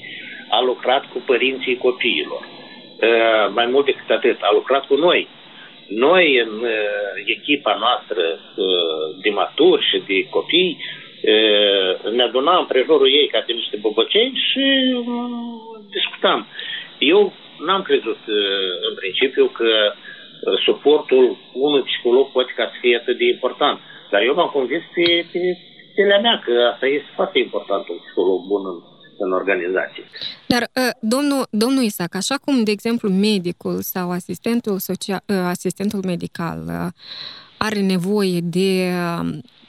a 0.50 0.62
lucrat 0.62 1.06
cu 1.06 1.22
părinții 1.26 1.78
copiilor. 1.78 2.48
Mai 3.54 3.66
mult 3.66 3.86
decât 3.86 4.10
atât, 4.10 4.38
a 4.42 4.50
lucrat 4.54 4.86
cu 4.86 4.96
noi. 4.96 5.28
Noi, 5.88 6.40
în 6.40 6.66
echipa 7.26 7.78
noastră 7.80 8.40
de 9.22 9.30
maturi 9.30 9.88
și 9.90 10.04
de 10.08 10.28
copii, 10.30 10.78
ne 12.12 12.24
adunam 12.24 12.60
împrejurul 12.60 13.10
ei 13.20 13.28
ca 13.28 13.44
de 13.48 13.54
niște 13.54 13.78
boboceni 13.82 14.42
și 14.50 14.66
discutam. 15.92 16.48
Eu 16.98 17.34
n-am 17.66 17.82
crezut 17.82 18.20
în 18.90 18.94
principiu 18.96 19.46
că 19.46 19.72
suportul 20.66 21.38
unui 21.54 21.84
psiholog 21.84 22.32
poate 22.32 22.52
ca 22.56 22.66
să 22.72 22.78
fie 22.82 22.96
atât 22.96 23.18
de 23.18 23.26
important. 23.26 23.80
Dar 24.12 24.22
eu 24.22 24.34
m-am 24.34 24.50
convins 24.54 24.84
pe, 24.96 25.26
pe 25.32 25.40
stelea 25.92 26.20
mea 26.20 26.42
că 26.46 26.54
asta 26.74 26.86
este 26.86 27.12
foarte 27.16 27.40
important, 27.40 27.88
un 27.88 27.98
psiholog 28.06 28.40
bun 28.48 28.64
în, 28.72 28.78
în 29.18 29.32
organizație. 29.32 30.04
Dar, 30.48 30.64
domnul, 31.00 31.44
domnul 31.50 31.84
Isaac, 31.84 32.16
așa 32.16 32.36
cum, 32.46 32.64
de 32.64 32.72
exemplu, 32.72 33.10
medicul 33.10 33.78
sau 33.82 34.12
asistentul, 34.12 34.78
social, 34.78 35.22
asistentul 35.54 36.02
medical 36.06 36.60
are 37.60 37.80
nevoie 37.80 38.40
de 38.44 38.92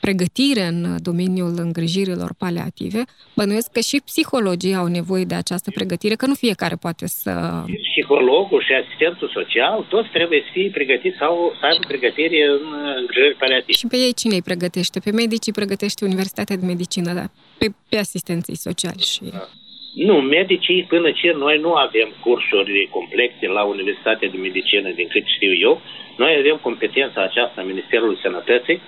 pregătire 0.01 0.65
în 0.73 0.97
domeniul 1.09 1.55
îngrijirilor 1.67 2.31
paliative, 2.39 3.03
bănuiesc 3.37 3.71
că 3.73 3.81
și 3.81 4.01
psihologii 4.05 4.75
au 4.75 4.87
nevoie 4.87 5.25
de 5.25 5.35
această 5.35 5.71
pregătire, 5.71 6.15
că 6.15 6.27
nu 6.27 6.35
fiecare 6.35 6.77
poate 6.85 7.07
să... 7.07 7.33
Psihologul 7.91 8.63
și 8.67 8.73
asistentul 8.83 9.29
social, 9.35 9.87
toți 9.89 10.09
trebuie 10.09 10.41
să 10.47 10.51
fie 10.53 10.71
pregătiți 10.71 11.17
sau 11.19 11.57
să 11.61 11.67
aibă 11.67 11.85
pregătire 11.87 12.39
în 12.57 12.65
îngrijiri 13.01 13.37
paliative. 13.39 13.73
Și 13.73 13.87
pe 13.87 13.97
ei 13.97 14.15
cine 14.15 14.35
îi 14.35 14.43
pregătește? 14.43 15.01
Pe 15.01 15.11
medicii 15.11 15.53
pregătește 15.53 16.05
Universitatea 16.05 16.57
de 16.57 16.67
Medicină, 16.67 17.13
da? 17.13 17.27
Pe, 17.59 17.67
pe 17.89 17.97
asistenții 17.97 18.57
sociali 18.57 19.03
și... 19.13 19.21
Da. 19.33 19.49
Nu, 19.95 20.21
medicii, 20.21 20.87
până 20.89 21.11
ce 21.11 21.33
noi 21.33 21.59
nu 21.59 21.73
avem 21.75 22.15
cursuri 22.21 22.89
complete 22.91 23.47
la 23.47 23.63
Universitatea 23.63 24.29
de 24.29 24.37
Medicină, 24.37 24.91
din 24.91 25.09
cât 25.09 25.23
știu 25.27 25.53
eu, 25.55 25.81
noi 26.17 26.37
avem 26.39 26.57
competența 26.63 27.23
aceasta 27.23 27.61
a 27.61 27.65
Ministerului 27.65 28.19
Sănătății, 28.23 28.81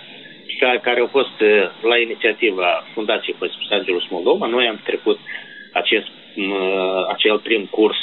care 0.83 1.01
au 1.01 1.07
fost 1.07 1.41
uh, 1.41 1.71
la 1.83 1.99
inițiativa 1.99 2.85
Fundației 2.93 3.37
Păsipus 3.39 3.71
Angelus 3.71 4.07
Moldova. 4.11 4.47
Noi 4.47 4.67
am 4.67 4.81
trecut 4.85 5.19
acest, 5.73 6.09
uh, 6.37 7.07
acel 7.09 7.39
prim 7.39 7.65
curs 7.65 7.97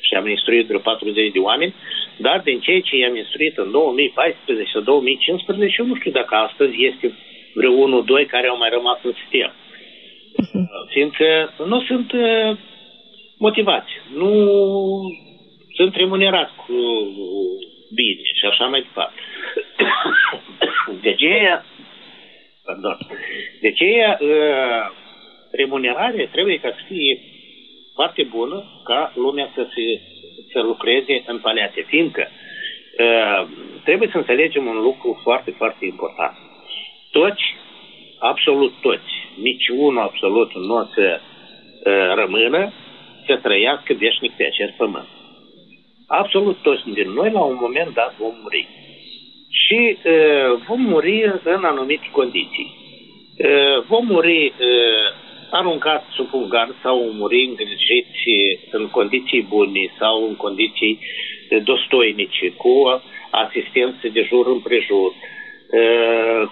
și 0.00 0.14
am 0.14 0.28
instruit 0.28 0.66
vreo 0.66 0.78
40 0.78 1.32
de 1.32 1.38
oameni, 1.38 1.74
dar 2.16 2.40
din 2.44 2.60
ceea 2.60 2.80
ce 2.80 2.96
i-am 2.96 3.16
instruit 3.16 3.56
în 3.56 3.70
2014 3.70 4.70
sau 4.72 4.80
2015, 4.80 5.80
eu 5.80 5.86
nu 5.86 5.94
știu 5.94 6.10
dacă 6.10 6.34
astăzi 6.34 6.84
este 6.84 7.14
vreo 7.54 7.72
1-2 7.72 8.26
care 8.26 8.46
au 8.48 8.56
mai 8.56 8.68
rămas 8.72 8.98
în 9.02 9.12
sistem. 9.20 9.52
Uh, 10.36 10.62
fiindcă 10.88 11.52
nu 11.66 11.80
sunt 11.80 12.12
motivați, 13.38 13.90
nu 14.14 14.30
sunt 15.74 15.94
remunerați 15.94 16.52
cu 16.66 16.74
bine 17.94 18.20
și 18.22 18.46
așa 18.46 18.64
mai 18.64 18.80
departe. 18.80 19.20
De 21.02 21.08
aceea 21.08 21.64
Pardon. 22.64 22.98
De 23.60 23.68
aceea, 23.68 24.18
uh, 24.20 24.90
remunerarea 25.50 26.28
trebuie 26.32 26.58
ca 26.58 26.68
să 26.68 26.82
fie 26.86 27.18
foarte 27.94 28.22
bună 28.22 28.80
ca 28.84 29.12
lumea 29.14 29.50
să, 29.54 29.66
se, 29.74 30.00
să 30.52 30.60
lucreze 30.60 31.22
în 31.26 31.38
paliate, 31.38 31.84
fiindcă 31.86 32.28
uh, 32.98 33.48
trebuie 33.84 34.08
să 34.12 34.16
înțelegem 34.16 34.66
un 34.66 34.80
lucru 34.80 35.20
foarte, 35.22 35.50
foarte 35.50 35.84
important. 35.84 36.36
Toți, 37.10 37.42
absolut 38.18 38.72
toți, 38.80 39.12
nici 39.42 39.68
unul 39.68 40.02
absolut 40.02 40.54
nu 40.54 40.74
o 40.74 40.84
să 40.94 41.20
uh, 41.20 42.14
rămână 42.14 42.72
să 43.26 43.38
trăiască 43.42 43.94
veșnic 43.98 44.32
pe 44.32 44.44
acest 44.44 44.72
pământ. 44.76 45.08
Absolut 46.06 46.56
toți 46.62 46.82
din 46.92 47.10
noi, 47.10 47.30
la 47.30 47.40
un 47.40 47.58
moment 47.60 47.94
dat, 47.94 48.14
vom 48.18 48.34
muri 48.42 48.68
și 49.64 49.96
uh, 49.96 50.60
vom 50.66 50.80
muri 50.80 51.32
în 51.44 51.64
anumite 51.64 52.08
condiții. 52.10 52.70
Uh, 53.38 53.84
vom 53.86 54.06
muri 54.06 54.46
uh, 54.46 55.06
aruncați 55.50 56.04
sub 56.16 56.28
un 56.32 56.48
gard 56.48 56.74
sau 56.82 57.12
muri 57.12 57.44
îngrijiți 57.44 58.24
în 58.70 58.88
condiții 58.88 59.42
bune 59.42 59.92
sau 59.98 60.26
în 60.28 60.36
condiții 60.36 60.98
dostoinice, 61.64 62.52
cu 62.56 63.02
asistență 63.30 64.08
de 64.12 64.26
jur 64.28 64.46
împrejur, 64.46 65.12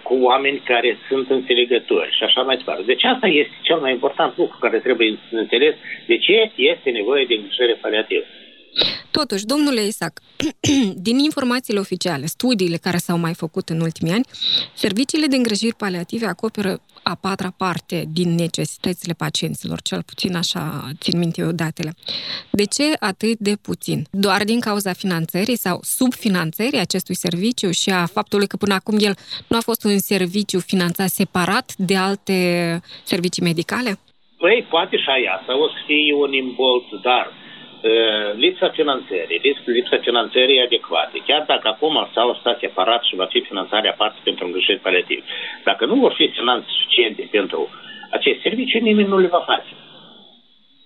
cu 0.02 0.14
oameni 0.14 0.62
care 0.64 0.98
sunt 1.08 1.30
înțelegători 1.30 2.16
și 2.16 2.22
așa 2.24 2.42
mai 2.42 2.56
departe. 2.56 2.82
Deci 2.82 3.04
asta 3.04 3.26
este 3.26 3.56
cel 3.62 3.78
mai 3.80 3.92
important 3.92 4.36
lucru 4.36 4.56
care 4.60 4.78
trebuie 4.78 5.18
înțeles 5.30 5.74
de 6.06 6.18
ce 6.18 6.52
este 6.56 6.90
nevoie 6.90 7.24
de 7.28 7.34
îngrijire 7.34 7.78
paliativă. 7.80 8.24
Totuși, 9.10 9.44
domnule 9.44 9.82
Isaac, 9.84 10.20
din 11.06 11.18
informațiile 11.18 11.78
oficiale, 11.78 12.26
studiile 12.26 12.76
care 12.76 12.96
s-au 12.96 13.18
mai 13.18 13.34
făcut 13.34 13.68
în 13.68 13.80
ultimii 13.80 14.12
ani, 14.12 14.26
serviciile 14.74 15.26
de 15.26 15.36
îngrijiri 15.36 15.74
paliative 15.74 16.26
acoperă 16.26 16.80
a 17.02 17.14
patra 17.20 17.54
parte 17.58 18.04
din 18.08 18.34
necesitățile 18.34 19.14
pacienților, 19.18 19.82
cel 19.82 20.02
puțin 20.02 20.36
așa 20.36 20.62
țin 20.98 21.18
minte 21.18 21.40
eu 21.40 21.50
datele. 21.52 21.92
De 22.50 22.64
ce 22.64 22.82
atât 23.00 23.38
de 23.38 23.54
puțin? 23.62 24.04
Doar 24.10 24.44
din 24.44 24.60
cauza 24.60 24.92
finanțării 24.92 25.56
sau 25.56 25.78
subfinanțării 25.82 26.78
acestui 26.78 27.14
serviciu 27.14 27.70
și 27.70 27.90
a 27.90 28.06
faptului 28.06 28.46
că 28.46 28.56
până 28.56 28.74
acum 28.74 28.96
el 29.00 29.14
nu 29.48 29.56
a 29.56 29.60
fost 29.60 29.84
un 29.84 29.98
serviciu 29.98 30.58
finanțat 30.58 31.08
separat 31.08 31.74
de 31.76 31.96
alte 31.96 32.36
servicii 33.02 33.42
medicale? 33.42 33.98
Păi, 34.38 34.66
poate 34.70 34.96
și 34.96 35.08
aia, 35.08 35.42
să 35.46 35.52
o 35.52 35.68
să 35.68 35.78
fie 35.86 36.14
un 36.14 36.32
imbolt, 36.32 37.02
dar 37.02 37.26
Uh, 37.26 37.51
lipsa 38.34 38.68
finanțării, 38.68 39.40
lipsa 39.64 39.96
finanțării 40.00 40.60
adecvate. 40.60 41.22
Chiar 41.26 41.44
dacă 41.46 41.68
acum 41.68 42.08
s-au 42.14 42.34
stat 42.40 42.58
separat 42.58 43.02
și 43.04 43.14
va 43.16 43.24
fi 43.24 43.40
finanțarea 43.40 43.90
aparte 43.90 44.18
pentru 44.24 44.44
îngrijiri 44.46 44.78
paliative, 44.78 45.22
dacă 45.64 45.84
nu 45.86 45.94
vor 45.94 46.12
fi 46.12 46.28
finanțe 46.28 46.66
suficiente 46.68 47.28
pentru 47.30 47.68
acest 48.10 48.40
serviciu, 48.40 48.78
nimeni 48.78 49.08
nu 49.08 49.18
le 49.18 49.26
va 49.26 49.42
face. 49.46 49.72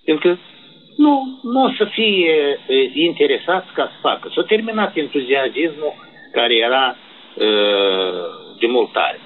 Pentru 0.05 0.27
că 0.27 0.37
nu, 0.97 1.39
nu 1.43 1.63
o 1.63 1.69
să 1.77 1.85
fie 1.85 2.59
uh, 2.67 2.91
interesați 2.93 3.71
ca 3.73 3.83
să 3.85 3.97
facă. 4.01 4.31
S-a 4.35 4.43
terminat 4.43 4.95
entuziasmul 4.97 5.93
care 6.31 6.55
era 6.55 6.95
uh, 7.35 8.55
de 8.59 8.67
mult 8.67 8.91
tare. 8.91 9.19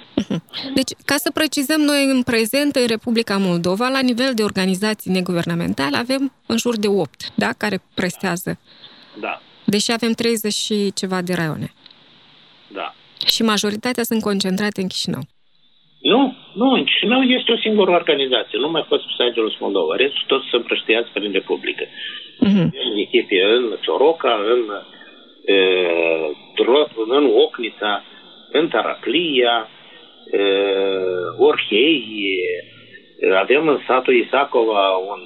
Deci, 0.77 0.91
ca 1.05 1.15
să 1.15 1.31
precizăm, 1.31 1.81
noi 1.81 2.03
în 2.05 2.23
prezent, 2.23 2.75
în 2.75 2.87
Republica 2.87 3.37
Moldova, 3.37 3.87
la 3.87 4.01
nivel 4.01 4.31
de 4.33 4.43
organizații 4.43 5.11
neguvernamentale, 5.11 5.97
avem 5.97 6.33
în 6.45 6.57
jur 6.57 6.77
de 6.77 6.87
8, 6.87 7.09
da? 7.35 7.49
Care 7.57 7.81
prestează. 7.95 8.59
Da. 9.19 9.41
Deși 9.65 9.91
avem 9.91 10.11
30 10.11 10.53
și 10.53 10.93
ceva 10.93 11.21
de 11.21 11.33
raione. 11.33 11.73
Da. 12.67 12.93
Și 13.25 13.41
majoritatea 13.43 14.03
sunt 14.03 14.21
concentrate 14.21 14.81
în 14.81 14.87
Chișinău. 14.87 15.23
Nu, 16.01 16.35
nu, 16.53 16.67
în 16.71 16.83
Chișinău 16.83 17.21
este 17.21 17.51
o 17.51 17.57
singură 17.57 17.91
organizație, 17.91 18.57
nu 18.59 18.69
mai 18.71 18.85
fost 18.87 19.03
Sagelus 19.17 19.55
Moldova. 19.59 19.95
Restul 19.95 20.23
toți 20.27 20.47
sunt 20.49 20.61
împrăștiați 20.61 21.09
prin 21.13 21.31
Republică. 21.31 21.85
Uh-huh. 21.85 22.67
În 22.85 22.93
echipe 23.05 23.37
în 23.55 23.77
Cioroca, 23.81 24.33
în, 24.53 24.61
în, 25.45 27.15
în 27.17 27.25
Ocnița, 27.45 28.03
în 28.51 28.67
Taraclia, 28.67 29.69
Orhei, 31.37 32.35
avem 33.39 33.67
în 33.67 33.79
satul 33.87 34.15
Isacova 34.15 34.95
un 34.95 35.21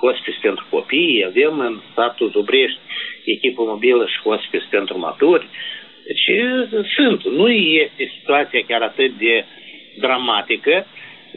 hospice 0.00 0.38
pentru 0.42 0.66
copii, 0.70 1.24
avem 1.26 1.58
în 1.58 1.80
satul 1.94 2.30
Zubrești 2.30 2.78
echipă 3.24 3.62
mobilă 3.62 4.06
și 4.06 4.22
hospice 4.22 4.66
pentru 4.70 4.98
maturi. 4.98 5.48
Deci 6.06 6.26
sunt. 6.96 7.24
Nu 7.24 7.48
este 7.50 8.12
situația 8.18 8.64
chiar 8.68 8.82
atât 8.82 9.18
de 9.18 9.44
dramatică, 9.98 10.86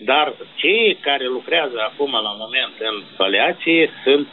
dar 0.05 0.33
cei 0.55 0.97
care 1.01 1.25
lucrează 1.25 1.77
acum 1.79 2.11
la 2.11 2.33
moment 2.43 2.75
în 2.79 3.03
paliație 3.17 3.89
sunt 4.03 4.27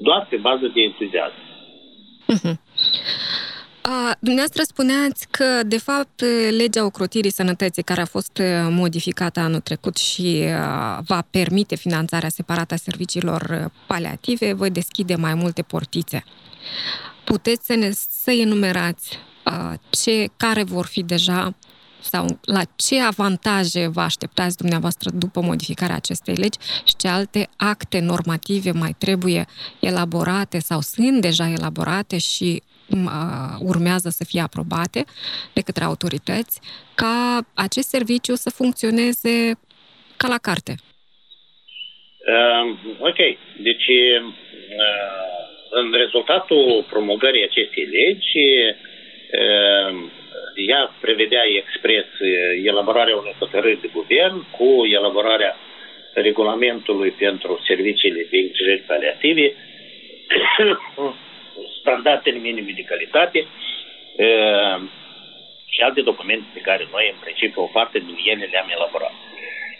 doar 0.00 0.26
pe 0.30 0.36
bază 0.36 0.66
de 0.74 0.80
entuziasm. 0.80 1.42
Uh-huh. 2.34 2.63
A, 3.86 4.16
dumneavoastră 4.18 4.62
spuneați 4.62 5.26
că, 5.30 5.62
de 5.66 5.78
fapt, 5.78 6.24
legea 6.50 6.84
ocrotirii 6.84 7.32
sănătății, 7.32 7.82
care 7.82 8.00
a 8.00 8.04
fost 8.04 8.40
modificată 8.70 9.40
anul 9.40 9.60
trecut 9.60 9.96
și 9.96 10.44
va 11.06 11.26
permite 11.30 11.74
finanțarea 11.74 12.28
separată 12.28 12.74
a 12.74 12.76
serviciilor 12.76 13.70
paliative, 13.86 14.52
voi 14.52 14.70
deschide 14.70 15.14
mai 15.14 15.34
multe 15.34 15.62
portițe. 15.62 16.24
Puteți 17.24 17.66
să 17.66 17.74
ne 17.74 17.90
să 18.22 18.30
enumerați 18.30 19.18
a, 19.42 19.78
ce, 19.90 20.26
care 20.36 20.62
vor 20.62 20.86
fi 20.86 21.02
deja 21.02 21.54
sau 22.10 22.38
la 22.40 22.62
ce 22.76 23.02
avantaje 23.02 23.86
vă 23.86 24.00
așteptați 24.00 24.56
dumneavoastră 24.56 25.10
după 25.10 25.40
modificarea 25.40 25.96
acestei 25.96 26.34
legi 26.34 26.58
și 26.84 26.96
ce 26.96 27.08
alte 27.08 27.48
acte 27.56 27.98
normative 27.98 28.70
mai 28.70 28.94
trebuie 28.98 29.46
elaborate 29.80 30.58
sau 30.58 30.80
sunt 30.80 31.20
deja 31.20 31.48
elaborate 31.48 32.18
și 32.18 32.62
urmează 33.60 34.08
să 34.08 34.24
fie 34.24 34.40
aprobate 34.40 35.04
de 35.52 35.60
către 35.60 35.84
autorități, 35.84 36.60
ca 36.94 37.46
acest 37.54 37.88
serviciu 37.88 38.34
să 38.34 38.50
funcționeze 38.50 39.58
ca 40.16 40.28
la 40.28 40.38
carte. 40.38 40.74
Uh, 42.26 42.76
ok. 42.98 43.20
Deci, 43.68 43.88
uh, 43.88 44.22
în 45.70 45.92
rezultatul 45.92 46.86
promulgării 46.90 47.48
acestei 47.50 47.84
legi, 47.84 48.38
uh, 49.40 50.10
ea 50.68 50.94
prevedea 51.00 51.42
expres 51.62 52.06
elaborarea 52.64 53.16
unei 53.16 53.36
hotărâri 53.38 53.80
de 53.80 53.90
guvern 53.92 54.50
cu 54.50 54.86
elaborarea 54.98 55.56
regulamentului 56.12 57.10
pentru 57.10 57.62
serviciile 57.66 58.26
de 58.30 58.36
îngrijiri 58.36 58.84
paliative 58.86 59.52
standardele 61.80 62.38
minime 62.38 62.72
de 62.76 62.82
calitate 62.82 63.46
uh, 63.46 64.82
și 65.74 65.80
alte 65.80 66.00
documente 66.00 66.46
pe 66.54 66.60
care 66.60 66.88
noi, 66.92 67.10
în 67.12 67.18
principiu, 67.20 67.62
o 67.62 67.74
parte 67.78 67.98
din 67.98 68.16
ele 68.32 68.44
le-am 68.52 68.68
elaborat. 68.76 69.14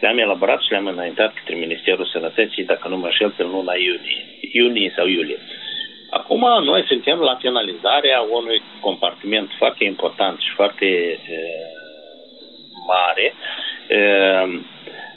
Le-am 0.01 0.19
elaborat 0.19 0.61
și 0.63 0.71
le-am 0.71 0.87
înaintat 0.87 1.35
către 1.35 1.55
Ministerul 1.55 2.07
Sănătății, 2.07 2.65
dacă 2.65 2.89
nu 2.89 2.97
mă 2.97 3.11
șel, 3.11 3.31
pe 3.31 3.43
luna 3.43 3.75
iunie, 3.75 4.25
iunie 4.53 4.93
sau 4.97 5.07
iulie. 5.07 5.39
Acum 6.11 6.43
noi 6.65 6.85
suntem 6.87 7.19
la 7.19 7.35
finalizarea 7.35 8.21
unui 8.21 8.63
compartiment 8.81 9.51
foarte 9.59 9.85
important 9.85 10.41
și 10.41 10.51
foarte 10.55 11.19
uh, 11.37 11.67
mare, 12.87 13.35
uh, 13.99 14.61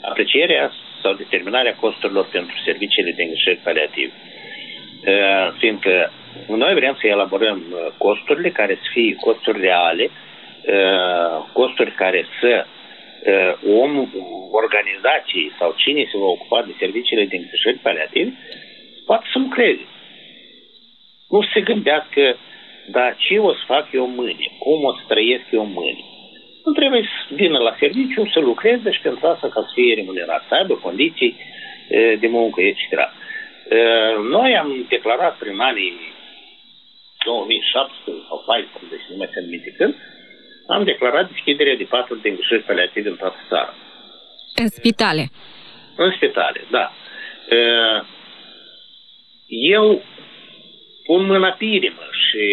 aprecierea 0.02 0.72
sau 1.02 1.13
determinarea 1.13 1.76
costurilor 1.76 2.26
pentru 2.32 2.56
serviciile 2.65 3.12
de 3.12 3.24
îngrijire 3.24 3.60
paliative. 3.63 4.13
Uh, 5.08 5.54
fiindcă 5.58 6.12
noi 6.47 6.73
vrem 6.73 6.97
să 7.00 7.08
elaborăm 7.08 7.63
uh, 7.71 7.88
costurile 7.97 8.50
care 8.50 8.73
să 8.76 8.88
fie 8.91 9.15
costuri 9.15 9.60
reale, 9.60 10.10
uh, 10.10 11.45
costuri 11.54 11.91
care 11.91 12.26
să 12.39 12.65
uh, 12.65 13.80
om, 13.82 14.12
organizații 14.52 15.52
sau 15.60 15.73
cine 15.76 16.04
se 16.12 16.17
va 16.17 16.26
ocupa 16.26 16.62
de 16.62 16.73
serviciile 16.80 17.26
de 17.26 17.36
îngrijiri 17.36 17.84
paliative 17.88 18.34
poate 19.06 19.26
să 19.32 19.39
lucreze. 19.39 19.86
Nu 21.30 21.41
se 21.54 21.62
gândească, 21.62 22.38
dar 22.88 23.15
ce 23.17 23.38
o 23.38 23.52
să 23.54 23.63
fac 23.65 23.88
eu 23.91 24.08
mâine? 24.08 24.45
Cum 24.60 24.84
o 24.84 24.91
să 24.93 25.02
trăiesc 25.08 25.45
eu 25.52 25.65
mâine? 25.65 26.04
Nu 26.65 26.71
trebuie 26.71 27.02
să 27.02 27.34
vină 27.34 27.58
la 27.58 27.76
serviciu, 27.80 28.30
să 28.34 28.39
lucreze 28.39 28.91
și 28.91 29.02
pentru 29.02 29.28
asta 29.28 29.47
ca 29.47 29.62
să 29.62 29.71
fie 29.73 29.93
remunerat, 29.93 30.43
să 30.47 30.54
aibă 30.54 30.73
condiții 30.73 31.36
de 32.19 32.28
muncă, 32.28 32.62
etc. 32.62 32.82
Noi 34.30 34.58
am 34.58 34.86
declarat 34.89 35.38
prin 35.38 35.60
anii 35.60 36.15
2017 37.25 38.25
sau 38.27 38.38
2014, 38.45 39.08
nu 39.12 39.17
mai 39.17 39.30
țin 39.34 39.45
minte 39.53 39.71
când, 39.77 39.93
am 40.75 40.84
declarat 40.84 41.25
deschiderea 41.32 41.75
de 41.75 41.91
patru 41.95 42.15
de 42.15 42.30
îngrijiri 42.30 42.67
paliative 42.69 43.10
în 43.10 43.19
toată 43.23 43.39
țara. 43.49 43.73
În 44.62 44.67
spitale? 44.67 45.23
În 45.95 46.12
spitale, 46.17 46.60
da. 46.71 46.86
Eu 49.47 50.03
pun 51.03 51.25
mâna 51.25 51.51
pe 51.51 51.65
inimă 51.65 52.06
și 52.25 52.45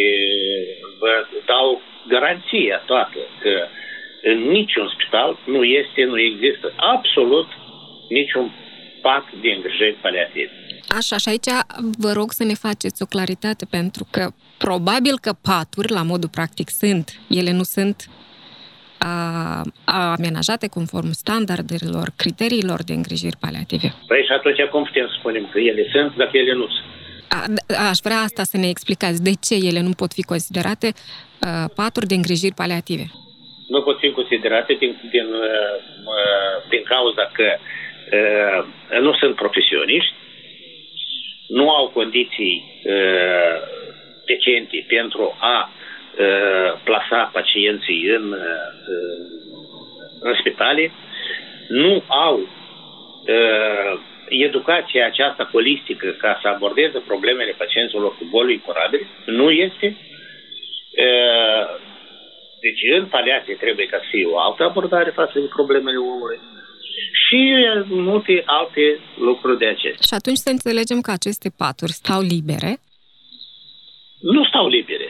vă 0.99 1.27
dau 1.47 1.83
garanția 2.09 2.77
toată 2.87 3.19
că 3.41 3.69
în 4.23 4.39
niciun 4.39 4.89
spital 4.89 5.39
nu 5.47 5.65
este, 5.65 6.05
nu 6.05 6.19
există 6.21 6.73
absolut 6.77 7.49
niciun 8.09 8.53
pat 9.03 9.25
de 9.43 9.51
îngrijiri 9.51 9.99
paliative. 10.03 10.53
Așa, 10.99 11.17
și 11.17 11.29
aici 11.29 11.51
vă 11.99 12.13
rog 12.13 12.33
să 12.33 12.45
ne 12.45 12.55
faceți 12.55 13.03
o 13.03 13.07
claritate, 13.07 13.65
pentru 13.71 14.05
că 14.11 14.25
probabil 14.59 15.19
că 15.21 15.33
paturi, 15.43 15.93
la 15.93 16.03
modul 16.03 16.29
practic, 16.29 16.69
sunt. 16.69 17.21
Ele 17.29 17.53
nu 17.53 17.63
sunt 17.63 18.09
a, 18.99 19.61
a 19.85 20.13
amenajate 20.19 20.67
conform 20.69 21.11
standardelor, 21.11 22.09
criteriilor 22.17 22.83
de 22.83 22.93
îngrijiri 22.93 23.37
paliative. 23.41 23.95
Păi 24.07 24.23
și 24.27 24.33
atunci 24.33 24.61
cum 24.71 24.85
putem 24.85 25.07
să 25.07 25.15
spunem 25.19 25.49
că 25.53 25.59
ele 25.59 25.89
sunt, 25.93 26.17
dacă 26.17 26.37
ele 26.37 26.55
nu 26.55 26.67
sunt? 26.75 26.87
A, 27.29 27.41
aș 27.89 27.99
vrea 28.03 28.19
asta 28.19 28.43
să 28.43 28.57
ne 28.57 28.69
explicați. 28.69 29.23
De 29.23 29.33
ce 29.47 29.55
ele 29.55 29.81
nu 29.81 29.91
pot 29.91 30.13
fi 30.13 30.23
considerate 30.23 30.93
a, 31.41 31.71
paturi 31.75 32.07
de 32.07 32.15
îngrijiri 32.15 32.55
paliative? 32.55 33.07
Nu 33.69 33.83
pot 33.83 33.99
fi 33.99 34.11
considerate 34.11 34.73
din, 34.79 34.93
din, 35.11 35.27
din 36.69 36.83
cauza 36.85 37.31
că 37.33 37.47
nu 39.01 39.13
sunt 39.21 39.35
profesioniști, 39.35 40.15
nu 41.49 41.71
au 41.71 41.89
condiții 41.89 42.55
decente 44.27 44.85
pentru 44.89 45.37
a 45.39 45.71
plasa 46.85 47.31
pacienții 47.33 48.07
în, 48.17 48.35
în 50.21 50.35
spitale, 50.41 50.93
nu 51.69 52.03
au 52.07 52.49
educația 54.29 55.07
aceasta 55.07 55.49
holistică 55.53 56.09
ca 56.19 56.39
să 56.43 56.49
abordeze 56.49 56.99
problemele 56.99 57.55
pacienților 57.59 58.17
cu 58.17 58.25
boli 58.31 58.53
incurabile, 58.53 59.07
nu 59.25 59.51
este. 59.51 59.97
Deci 62.61 62.83
în 62.99 63.07
paliație 63.07 63.55
trebuie 63.55 63.87
ca 63.87 63.99
să 63.99 64.07
fie 64.11 64.27
o 64.27 64.39
altă 64.39 64.63
abordare 64.65 65.11
față 65.11 65.39
de 65.39 65.47
problemele 65.47 65.97
omului 65.97 66.39
și 67.25 67.55
multe 67.89 68.43
alte 68.45 68.99
lucruri 69.19 69.59
de 69.59 69.67
acestea. 69.67 70.07
Și 70.09 70.15
atunci 70.15 70.37
să 70.37 70.51
înțelegem 70.51 71.01
că 71.01 71.11
aceste 71.11 71.49
paturi 71.57 71.93
stau 71.93 72.21
libere? 72.21 72.79
Nu 74.33 74.45
stau 74.45 74.67
libere. 74.69 75.09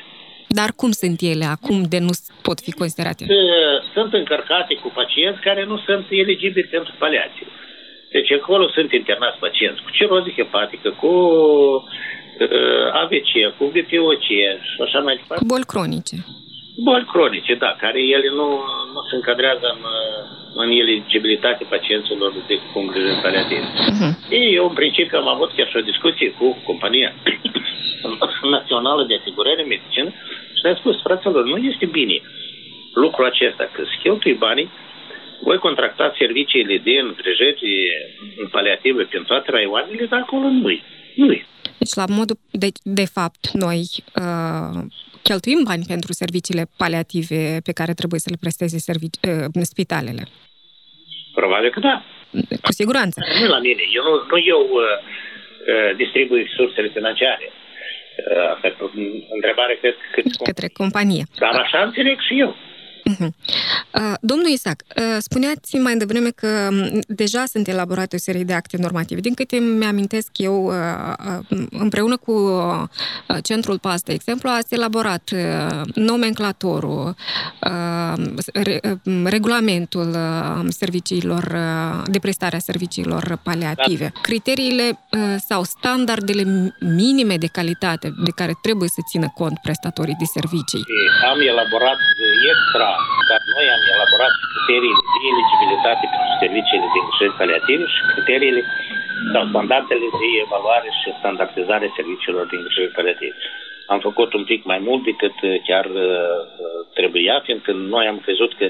Dar 0.58 0.70
cum 0.76 0.90
sunt 0.90 1.18
ele 1.32 1.44
acum 1.56 1.78
de 1.92 1.98
nu 1.98 2.12
pot 2.42 2.58
fi 2.60 2.72
considerate? 2.72 3.24
Sunt 3.92 4.12
încărcate 4.12 4.74
cu 4.82 4.88
pacienți 4.94 5.40
care 5.40 5.64
nu 5.64 5.76
sunt 5.86 6.06
eligibili 6.10 6.72
pentru 6.76 6.92
paliație. 6.98 7.46
Deci 8.14 8.32
acolo 8.32 8.68
sunt 8.68 8.92
internați 8.92 9.38
pacienți 9.38 9.82
cu 9.82 9.90
ciroză 9.90 10.30
hepatică, 10.36 10.90
cu 10.90 11.06
uh, 11.06 13.00
AVC, 13.02 13.32
cu 13.58 13.64
BPOC 13.74 14.28
și 14.70 14.80
așa 14.86 14.98
mai 14.98 15.14
departe. 15.16 15.44
Cu 15.44 15.52
boli 15.54 15.70
cronice. 15.72 16.16
Boli 16.76 17.04
cronice, 17.04 17.54
da, 17.54 17.76
care 17.78 18.00
ele 18.02 18.28
nu, 18.28 18.48
nu 18.92 19.00
se 19.08 19.14
încadrează 19.14 19.66
în, 19.74 19.82
în 20.54 20.70
eligibilitate 20.70 21.64
pacienților 21.68 22.32
de 22.46 22.60
cu 22.72 22.78
îngrijiri 22.78 23.20
paliative. 23.22 23.60
Uh-huh. 23.60 24.12
Ei, 24.30 24.54
eu, 24.54 24.68
în 24.68 24.74
principiu, 24.74 25.18
am 25.18 25.28
avut 25.28 25.50
chiar 25.56 25.68
și 25.68 25.76
o 25.76 25.88
discuție 25.90 26.30
cu 26.30 26.62
compania 26.64 27.14
națională 28.56 29.04
de 29.04 29.18
asigurare 29.20 29.62
medicină 29.62 30.08
și 30.56 30.62
le-am 30.62 30.76
spus, 30.76 31.00
fraților, 31.02 31.44
nu 31.44 31.56
este 31.56 31.86
bine 31.86 32.20
lucrul 32.94 33.26
acesta, 33.26 33.70
că 33.72 33.82
se 33.84 33.96
cheltui 34.02 34.34
banii 34.34 34.70
voi 35.40 35.58
contracta 35.58 36.14
serviciile 36.18 36.78
de 36.78 36.98
îngrijiri 36.98 37.66
paliative 38.50 39.02
pentru 39.02 39.32
toate 39.32 39.50
raioanele, 39.50 40.06
dar 40.06 40.20
acolo 40.20 40.48
nu-i. 40.48 40.82
nu 41.14 41.26
Deci, 41.78 41.94
la 41.94 42.04
modul, 42.08 42.38
de, 42.50 42.68
de 42.82 43.04
fapt, 43.04 43.50
noi 43.52 43.86
uh, 44.16 44.82
cheltuim 45.22 45.60
bani 45.64 45.84
pentru 45.86 46.12
serviciile 46.12 46.64
paliative 46.76 47.60
pe 47.64 47.72
care 47.72 47.92
trebuie 47.94 48.20
să 48.20 48.28
le 48.30 48.36
presteze 48.40 48.78
servici, 48.78 49.18
uh, 49.28 49.64
spitalele. 49.72 50.24
Probabil 51.34 51.70
că 51.70 51.80
da. 51.80 52.02
Cu 52.62 52.72
siguranță. 52.72 53.16
Nu 53.40 53.46
la 53.46 53.58
mine. 53.58 53.82
Eu 53.96 54.02
nu, 54.08 54.14
nu 54.32 54.38
eu 54.52 54.60
uh, 54.70 54.84
uh, 55.72 55.96
distribui 55.96 56.44
sursele 56.56 56.88
financiare. 56.88 57.46
Uh, 57.50 58.54
asta 58.54 58.66
întrebare 59.38 59.74
cred 59.80 59.94
că... 60.12 60.20
Către 60.44 60.68
companie. 60.68 61.24
Dar 61.38 61.54
așa 61.64 61.82
înțeleg 61.82 62.20
și 62.28 62.34
eu. 62.44 62.56
Uh-huh. 63.10 63.28
Domnul 64.20 64.48
Isaac, 64.48 64.82
uh, 64.96 65.02
spuneați 65.18 65.76
mai 65.76 65.96
devreme 65.96 66.30
că 66.30 66.68
deja 67.08 67.44
sunt 67.44 67.68
elaborate 67.68 68.16
o 68.16 68.18
serie 68.18 68.44
de 68.44 68.52
acte 68.52 68.76
normative. 68.76 69.20
Din 69.20 69.34
câte 69.34 69.56
mi-amintesc 69.56 70.30
eu, 70.36 70.64
uh, 70.64 70.74
uh, 71.48 71.66
împreună 71.70 72.16
cu 72.16 72.32
Centrul 73.42 73.78
PAS, 73.78 74.02
de 74.02 74.12
exemplu, 74.12 74.48
ați 74.48 74.74
elaborat 74.74 75.30
nomenclatorul, 75.94 77.14
regulamentul 79.24 80.16
serviciilor, 80.68 81.56
de 82.06 82.18
prestare 82.18 82.56
a 82.56 82.58
serviciilor 82.58 83.40
paliative, 83.42 84.10
da. 84.14 84.20
criteriile 84.20 85.06
sau 85.48 85.62
standardele 85.62 86.74
minime 86.80 87.36
de 87.36 87.46
calitate 87.46 88.14
de 88.24 88.30
care 88.34 88.52
trebuie 88.62 88.88
să 88.88 89.00
țină 89.10 89.32
cont 89.34 89.58
prestatorii 89.62 90.16
de 90.18 90.24
servicii. 90.24 90.82
Am 91.30 91.40
elaborat 91.40 91.98
extra 92.52 92.93
dar 93.30 93.40
noi 93.54 93.66
am 93.74 93.82
elaborat 93.94 94.32
criteriile 94.52 95.02
de 95.14 95.20
eligibilitate 95.32 96.04
pentru 96.14 96.32
serviciile 96.42 96.86
de 96.92 96.98
îngrijiri 97.00 97.38
paliative 97.40 97.84
și 97.94 98.00
criteriile 98.12 98.62
sau 99.32 99.42
standardele 99.52 100.08
de 100.20 100.28
evaluare 100.46 100.88
și 101.00 101.08
standardizare 101.20 101.96
serviciilor 101.98 102.44
de 102.50 102.56
îngrijiri 102.56 102.96
paliative. 102.98 103.36
Am 103.94 104.00
făcut 104.08 104.30
un 104.38 104.44
pic 104.50 104.60
mai 104.72 104.80
mult 104.88 105.02
decât 105.10 105.36
uh, 105.42 105.54
chiar 105.68 105.86
uh, 106.06 106.38
trebuia, 106.98 107.34
fiindcă 107.46 107.72
noi 107.72 108.06
am 108.12 108.18
crezut 108.24 108.52
că 108.58 108.66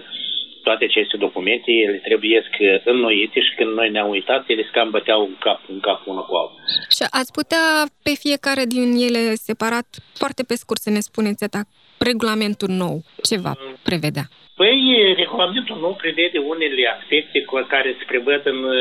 toate 0.67 0.85
aceste 0.85 1.17
documente, 1.17 1.71
ele 1.87 1.99
trebuie 2.09 2.39
înnoite 2.85 3.41
și 3.47 3.55
când 3.57 3.71
noi 3.75 3.91
ne-am 3.91 4.09
uitat, 4.09 4.43
ele 4.47 4.69
cam 4.73 4.91
băteau 4.91 5.21
în 5.23 5.37
cap, 5.39 5.61
în 5.69 5.81
cap 5.81 6.01
unul 6.07 6.27
cu 6.29 6.35
altul. 6.35 6.59
Și 6.97 7.05
ați 7.11 7.33
putea 7.33 7.67
pe 8.03 8.13
fiecare 8.25 8.65
din 8.65 8.89
ele 9.09 9.35
separat, 9.35 9.87
foarte 10.15 10.43
pe 10.43 10.55
scurt, 10.55 10.81
să 10.81 10.91
ne 10.91 11.01
spuneți 11.01 11.45
atac, 11.45 11.67
regulamentul 11.99 12.69
nou, 12.69 13.03
ce 13.23 13.37
va 13.39 13.55
prevedea? 13.89 14.27
Păi, 14.61 14.79
regulamentul 15.23 15.79
nou 15.81 15.95
prevede 16.03 16.39
unele 16.39 16.83
aspecte 16.97 17.39
cu 17.43 17.55
care 17.75 17.91
se 17.99 18.05
prevăd 18.13 18.43
în 18.53 18.61
uh, 18.65 18.79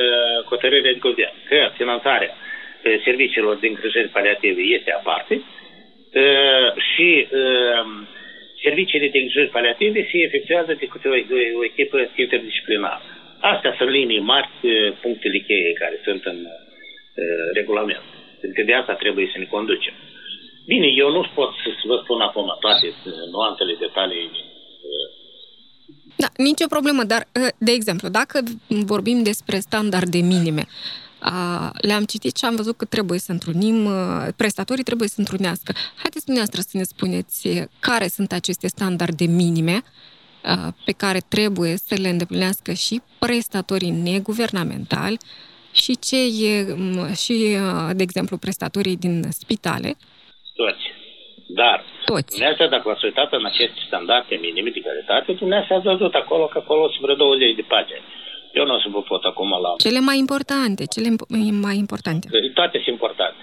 hotărârea 0.52 0.92
de 0.92 1.04
guvern, 1.08 1.38
că 1.50 1.58
finanțarea 1.80 2.32
uh, 2.34 3.02
serviciilor 3.04 3.56
de 3.60 3.68
îngrijiri 3.68 4.16
paliative 4.18 4.62
este 4.78 4.92
aparte 4.92 5.34
uh, 5.42 6.70
și 6.92 7.28
serviciile 8.64 9.08
de 9.14 9.20
îngrijiri 9.20 9.56
paliative 9.58 10.00
se 10.12 10.18
efectuează 10.18 10.72
de 10.82 10.86
către 10.92 11.10
o, 11.10 11.16
o 11.60 11.64
echipă 11.64 11.98
interdisciplinară. 12.16 13.02
Astea 13.40 13.76
sunt 13.78 13.90
linii 13.90 14.28
mari, 14.34 14.50
punctele 15.02 15.40
cheie 15.48 15.74
care 15.74 16.00
sunt 16.04 16.24
în 16.26 16.38
regulament. 17.54 18.06
Pentru 18.40 18.56
că 18.58 18.64
de 18.70 18.74
asta 18.74 18.94
trebuie 18.94 19.28
să 19.34 19.38
ne 19.40 19.48
conducem. 19.56 19.94
Bine, 20.68 20.88
eu 21.04 21.10
nu 21.12 21.22
pot 21.34 21.52
să 21.64 21.88
vă 21.92 22.00
spun 22.04 22.20
acum 22.22 22.48
toate 22.60 22.88
nuantele, 23.32 23.76
detalii 23.80 24.30
da, 26.16 26.30
nicio 26.38 26.66
problemă, 26.68 27.04
dar, 27.04 27.28
ă, 27.36 27.48
de 27.58 27.72
exemplu, 27.72 28.08
dacă 28.10 28.44
vorbim 28.68 29.24
despre 29.24 29.60
standarde 29.60 30.18
minime, 30.18 30.68
le-am 31.74 32.04
citit 32.04 32.38
și 32.38 32.46
am 32.46 32.56
văzut 32.56 32.78
că 32.78 32.86
trebuie 32.86 33.20
să 33.20 33.32
întrunim, 33.32 33.86
ă, 33.86 34.32
prestatorii 34.36 34.84
trebuie 34.84 35.08
să 35.08 35.16
întrunească. 35.18 35.74
Haideți 35.96 36.26
dumneavoastră 36.26 36.62
să 36.62 36.78
ne 36.78 36.84
spuneți 36.84 37.68
care 37.80 38.08
sunt 38.08 38.32
aceste 38.32 38.68
standarde 38.68 39.26
minime 39.26 39.84
ă, 40.46 40.74
pe 40.86 40.92
care 40.92 41.20
trebuie 41.28 41.78
să 41.78 41.96
le 41.96 42.10
îndeplinească 42.10 42.74
și 42.74 43.02
prestatorii 43.20 43.92
neguvernamentali 43.92 45.18
și 45.72 45.98
cei, 46.00 46.32
și, 47.16 47.58
de 47.94 48.04
exemplu, 48.04 48.38
prestatorii 48.38 48.98
din 48.98 49.26
spitale. 49.32 49.98
Toți. 50.54 51.03
Dar 51.62 51.78
toți. 52.06 52.30
Dumneavoastră, 52.34 52.68
dacă 52.76 52.86
v-ați 52.90 53.06
uitat 53.10 53.30
în 53.40 53.46
aceste 53.52 53.80
standarde 53.90 54.36
minime 54.48 54.70
de 54.78 54.86
calitate, 54.88 55.30
dumneavoastră 55.42 55.76
ați 55.76 55.90
văzut 55.94 56.14
acolo 56.22 56.46
că 56.52 56.58
acolo 56.64 56.84
sunt 56.92 57.02
vreo 57.06 57.16
20 57.16 57.56
de 57.60 57.66
pagini. 57.74 58.06
Eu 58.60 58.66
nu 58.66 58.74
o 58.78 58.80
să 58.84 58.90
vă 58.96 59.02
pot 59.12 59.24
acum 59.32 59.50
la... 59.66 59.72
Cele 59.88 60.02
mai 60.10 60.18
importante, 60.26 60.84
cele 60.96 61.10
mai 61.66 61.78
importante. 61.84 62.26
Toate 62.60 62.78
sunt 62.84 62.96
importante. 62.98 63.42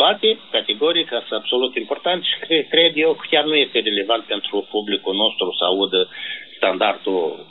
Toate 0.00 0.28
categoric 0.56 1.08
sunt 1.08 1.40
absolut 1.40 1.72
importante 1.82 2.24
și 2.30 2.36
cred 2.74 2.92
eu 3.04 3.10
că 3.14 3.24
chiar 3.30 3.44
nu 3.44 3.56
este 3.64 3.78
relevant 3.88 4.24
pentru 4.34 4.56
publicul 4.74 5.14
nostru 5.14 5.46
să 5.58 5.64
audă 5.64 6.00
standardul 6.56 7.46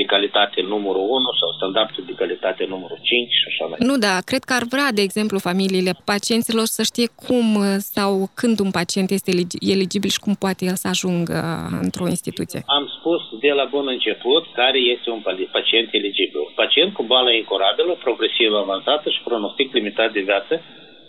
de 0.00 0.10
calitate 0.14 0.60
numărul 0.74 1.04
1 1.08 1.32
sau 1.40 1.48
standardul 1.58 2.04
de 2.10 2.14
calitate 2.22 2.62
numărul 2.74 3.00
5 3.02 3.32
și 3.40 3.46
așa 3.50 3.64
mai 3.68 3.78
Nu, 3.88 3.94
da, 4.06 4.14
cred 4.30 4.42
că 4.48 4.52
ar 4.60 4.64
vrea, 4.74 4.88
de 4.98 5.02
exemplu, 5.08 5.46
familiile 5.48 5.92
pacienților 6.12 6.66
să 6.76 6.82
știe 6.90 7.08
cum 7.24 7.46
uh, 7.54 7.64
sau 7.96 8.10
când 8.40 8.56
un 8.64 8.70
pacient 8.78 9.08
este 9.18 9.30
eligibil 9.74 10.10
și 10.16 10.24
cum 10.24 10.34
poate 10.44 10.62
el 10.70 10.76
să 10.82 10.88
ajungă 10.94 11.36
uh, 11.44 11.78
într-o 11.86 12.06
instituție. 12.14 12.60
Am 12.78 12.84
spus 12.96 13.20
de 13.44 13.52
la 13.58 13.66
bun 13.74 13.86
început 13.96 14.42
care 14.60 14.78
este 14.94 15.08
un 15.16 15.20
pacient 15.56 15.88
eligibil. 16.00 16.42
Pacient 16.62 16.90
cu 16.96 17.02
boală 17.10 17.30
incurabilă, 17.32 17.92
progresiv 18.06 18.50
avansată 18.64 19.06
și 19.14 19.20
pronostic 19.28 19.68
limitat 19.78 20.10
de 20.16 20.22
viață 20.30 20.54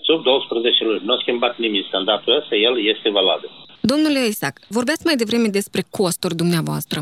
sub 0.08 0.24
12 0.24 0.84
luni. 0.84 1.02
Nu 1.06 1.14
a 1.14 1.18
schimbat 1.22 1.58
nimic 1.58 1.86
standardul 1.88 2.38
ăsta, 2.40 2.56
el 2.56 2.76
este 2.94 3.10
valabil. 3.10 3.50
Domnule 3.82 4.20
Isaac, 4.28 4.56
vorbeați 4.68 5.06
mai 5.06 5.16
devreme 5.16 5.48
despre 5.48 5.82
costuri 5.90 6.36
dumneavoastră. 6.36 7.00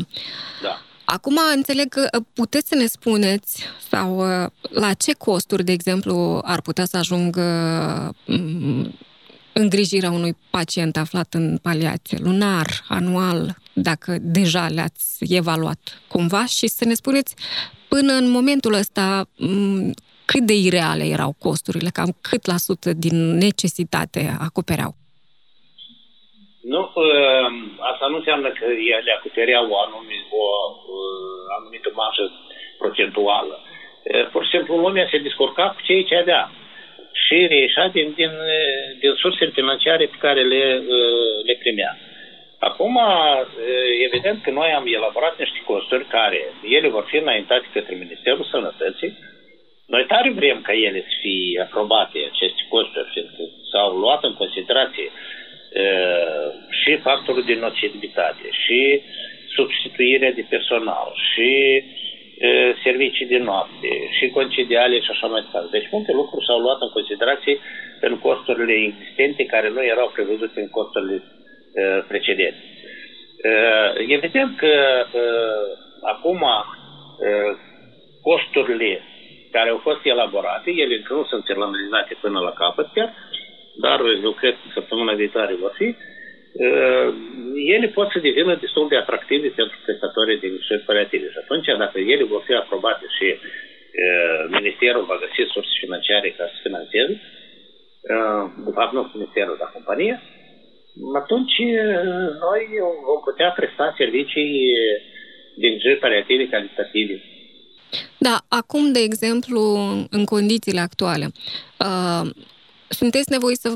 Da. 0.62 0.74
Acum 1.10 1.38
înțeleg 1.54 1.88
că 1.88 2.08
uh, 2.18 2.24
puteți 2.32 2.68
să 2.68 2.74
ne 2.74 2.86
spuneți 2.86 3.62
sau 3.90 4.18
uh, 4.18 4.50
la 4.68 4.92
ce 4.92 5.12
costuri, 5.12 5.64
de 5.64 5.72
exemplu, 5.72 6.40
ar 6.44 6.60
putea 6.60 6.84
să 6.84 6.96
ajungă 6.96 7.42
mm, 8.26 8.94
îngrijirea 9.52 10.10
unui 10.10 10.36
pacient 10.50 10.96
aflat 10.96 11.34
în 11.34 11.58
paliație, 11.62 12.18
lunar, 12.20 12.84
anual, 12.88 13.56
dacă 13.72 14.18
deja 14.20 14.68
le-ați 14.68 15.16
evaluat 15.18 15.78
cumva 16.08 16.46
și 16.46 16.66
să 16.66 16.84
ne 16.84 16.94
spuneți 16.94 17.34
până 17.88 18.12
în 18.12 18.30
momentul 18.30 18.72
ăsta 18.72 19.28
mm, 19.38 19.94
cât 20.24 20.46
de 20.46 20.56
ireale 20.56 21.04
erau 21.04 21.32
costurile, 21.38 21.88
cam 21.88 22.16
cât 22.20 22.46
la 22.46 22.56
sută 22.56 22.92
din 22.92 23.36
necesitate 23.36 24.36
acopereau. 24.38 24.96
Nu, 26.72 26.80
uh, 26.94 27.48
asta 27.92 28.06
nu 28.10 28.16
înseamnă 28.16 28.48
că 28.58 28.66
ele 28.96 29.10
acopereau 29.12 29.64
o, 29.70 29.76
anumit, 29.86 30.24
o 30.42 30.44
uh, 30.96 31.42
anumită 31.58 31.90
marjă 31.94 32.24
procentuală. 32.78 33.56
pur 34.32 34.42
și 34.44 34.50
simplu 34.54 34.76
lumea 34.76 35.06
se 35.10 35.18
descurca 35.18 35.64
cu 35.74 35.80
ceea 35.82 36.02
ce 36.02 36.16
avea 36.16 36.50
și 37.24 37.46
reieșea 37.46 37.88
din, 37.88 38.08
din, 38.20 38.32
din 39.00 39.12
sursele 39.22 39.50
financiare 39.50 40.04
pe 40.06 40.22
care 40.24 40.42
le, 40.42 40.64
le 41.48 41.54
primea. 41.62 41.92
Acum, 42.58 42.98
evident 44.06 44.42
că 44.42 44.50
noi 44.50 44.70
am 44.70 44.84
elaborat 44.86 45.38
niște 45.38 45.60
costuri 45.64 46.04
care 46.04 46.40
ele 46.76 46.88
vor 46.88 47.04
fi 47.10 47.16
înaintate 47.16 47.66
către 47.72 47.94
Ministerul 47.94 48.44
Sănătății. 48.50 49.18
Noi 49.86 50.04
tare 50.06 50.30
vrem 50.30 50.60
ca 50.62 50.72
ele 50.72 51.00
să 51.00 51.14
fie 51.20 51.60
aprobate, 51.60 52.18
aceste 52.32 52.62
costuri, 52.68 53.10
fiindcă 53.12 53.42
s-au 53.70 53.90
luat 54.02 54.22
în 54.24 54.34
considerație 54.34 55.08
uh, 55.10 55.47
și 56.82 56.96
factorul 56.96 57.44
de 57.44 57.54
nocivitate, 57.54 58.46
și 58.64 59.00
substituirea 59.56 60.32
de 60.32 60.44
personal, 60.48 61.08
și 61.32 61.50
uh, 61.82 62.70
servicii 62.84 63.26
de 63.26 63.38
noapte, 63.38 63.90
și 64.18 64.28
concediale 64.28 65.00
și 65.00 65.10
așa 65.10 65.26
mai 65.26 65.40
departe. 65.40 65.68
Deci 65.78 65.90
multe 65.90 66.12
lucruri 66.12 66.44
s-au 66.44 66.58
luat 66.58 66.78
în 66.80 66.88
considerație 66.88 67.58
în 68.00 68.18
costurile 68.18 68.74
existente 68.88 69.44
care 69.44 69.68
nu 69.68 69.84
erau 69.84 70.10
prevăzute 70.14 70.60
în 70.60 70.68
costurile 70.68 71.22
Uh, 71.78 72.04
precedent. 72.08 72.56
Uh, 73.50 73.90
evident 74.16 74.56
că 74.56 74.74
uh, 75.12 75.66
acum 76.02 76.42
costurile 78.22 79.02
care 79.50 79.68
au 79.70 79.78
fost 79.78 80.00
elaborate, 80.02 80.70
ele 80.70 80.94
încă 80.94 81.14
nu 81.14 81.24
sunt 81.24 81.44
finalizate 81.44 82.16
până 82.20 82.38
la 82.40 82.52
capăt 82.52 82.88
chiar, 82.94 83.14
dar 83.84 83.98
eu 84.28 84.32
cred 84.40 84.54
că 84.60 84.66
săptămâna 84.78 85.12
viitoare 85.22 85.54
vor 85.64 85.72
fi, 85.80 85.88
ele 87.74 87.86
pot 87.96 88.08
să 88.10 88.18
devină 88.28 88.54
destul 88.64 88.88
de 88.88 88.96
atractive 88.96 89.48
pentru 89.48 89.76
prestatorii 89.84 90.40
de 90.40 90.46
îngrijiri 90.46 90.86
paliative. 90.88 91.26
Și 91.34 91.40
atunci, 91.44 91.68
dacă 91.84 91.98
ele 91.98 92.24
vor 92.24 92.42
fi 92.46 92.54
aprobate 92.54 93.06
și 93.16 93.26
Ministerul 94.58 95.04
va 95.10 95.22
găsi 95.24 95.50
surse 95.54 95.74
financiare 95.84 96.28
ca 96.38 96.44
să 96.52 96.56
financeze, 96.66 97.14
de 98.66 98.72
fapt 98.78 98.92
nu 98.92 99.10
Ministerul, 99.14 99.56
dar 99.60 99.70
compania, 99.72 100.16
atunci 101.22 101.56
noi 102.46 102.62
vom 103.08 103.20
putea 103.28 103.50
presta 103.58 103.94
servicii 103.96 104.52
de 105.60 105.66
îngrijiri 105.66 106.02
paliative 106.04 106.48
calitative. 106.48 107.16
Da, 108.18 108.36
acum, 108.48 108.92
de 108.92 109.02
exemplu, 109.08 109.60
în 110.10 110.24
condițiile 110.24 110.80
actuale, 110.80 111.26
uh, 111.86 112.30
sunteți 112.88 113.30
nevoiți 113.30 113.60
să 113.60 113.74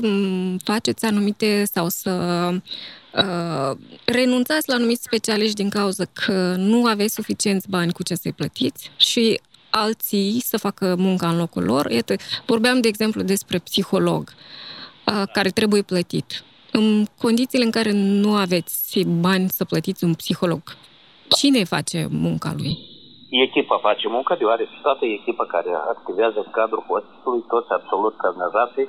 faceți 0.63 1.05
anumite 1.05 1.65
sau 1.71 1.89
să 1.89 2.11
uh, 3.13 3.77
renunțați 4.05 4.69
la 4.69 4.75
anumiți 4.75 5.03
specialiști 5.03 5.55
din 5.55 5.69
cauza 5.69 6.05
că 6.05 6.55
nu 6.57 6.85
aveți 6.85 7.13
suficienți 7.13 7.69
bani 7.69 7.91
cu 7.91 8.03
ce 8.03 8.15
să-i 8.15 8.33
plătiți 8.33 8.91
și 8.97 9.39
alții 9.69 10.41
să 10.45 10.57
facă 10.57 10.95
munca 10.97 11.29
în 11.29 11.37
locul 11.37 11.63
lor. 11.63 11.91
Iată, 11.91 12.15
vorbeam, 12.45 12.81
de 12.81 12.87
exemplu, 12.87 13.21
despre 13.21 13.57
psiholog 13.57 14.33
uh, 15.05 15.23
care 15.33 15.49
trebuie 15.49 15.81
plătit 15.81 16.43
în 16.71 17.05
condițiile 17.17 17.63
în 17.63 17.71
care 17.71 17.91
nu 17.91 18.35
aveți 18.35 18.99
bani 18.99 19.49
să 19.49 19.65
plătiți 19.65 20.03
un 20.03 20.13
psiholog, 20.13 20.61
cine 21.27 21.63
face 21.63 22.07
munca 22.09 22.53
lui? 22.57 22.92
Echipa 23.41 23.77
face 23.77 24.07
munca, 24.07 24.35
deoarece 24.35 24.75
toată 24.81 25.05
echipa 25.05 25.45
care 25.45 25.71
activează 25.93 26.37
în 26.45 26.51
cadrul 26.51 26.83
hospitalului, 26.87 27.45
toți 27.53 27.71
absolut 27.71 28.13
caznazații, 28.17 28.87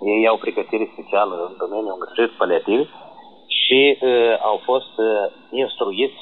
ei 0.00 0.26
au 0.26 0.36
pregătire 0.36 0.90
specială 0.92 1.34
în 1.48 1.54
domeniul 1.62 1.96
îngrijiri 1.96 2.38
paliative 2.40 2.86
și 3.60 3.80
uh, 4.00 4.34
au 4.50 4.56
fost 4.64 4.94
uh, 4.96 5.08
instruiți 5.50 6.20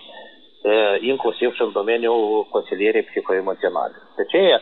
uh, 0.63 0.95
inclusiv 1.01 1.55
și 1.55 1.63
în 1.63 1.73
domeniul 1.73 2.47
consilierii 2.51 3.09
psihoemoționale. 3.09 3.97
De 4.17 4.23
aceea, 4.27 4.61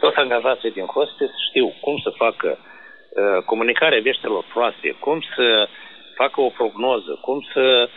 toți 0.00 0.16
angajații 0.16 0.76
din 0.78 0.86
hospice 0.86 1.34
știu 1.48 1.66
cum 1.80 1.96
să 2.04 2.10
facă 2.24 2.48
uh, 2.58 2.72
Uh, 3.14 3.42
comunicarea 3.44 4.00
veștilor 4.00 4.44
proaste, 4.52 4.96
cum 5.00 5.20
să 5.36 5.68
facă 6.14 6.40
o 6.40 6.48
prognoză, 6.48 7.18
cum 7.20 7.40
să 7.52 7.88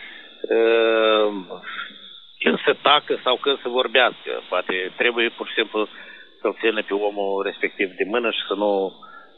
uh, 0.56 1.32
când 2.38 2.56
să 2.66 2.72
tacă 2.82 3.20
sau 3.24 3.36
când 3.36 3.60
să 3.60 3.68
vorbească. 3.68 4.30
Poate 4.48 4.92
trebuie 4.96 5.28
pur 5.28 5.46
și 5.48 5.54
simplu 5.54 5.88
să-l 6.40 6.56
țină 6.60 6.82
pe 6.82 6.94
omul 6.94 7.42
respectiv 7.42 7.88
de 7.98 8.04
mână 8.04 8.30
și 8.30 8.42
să 8.48 8.54
nu, 8.54 8.72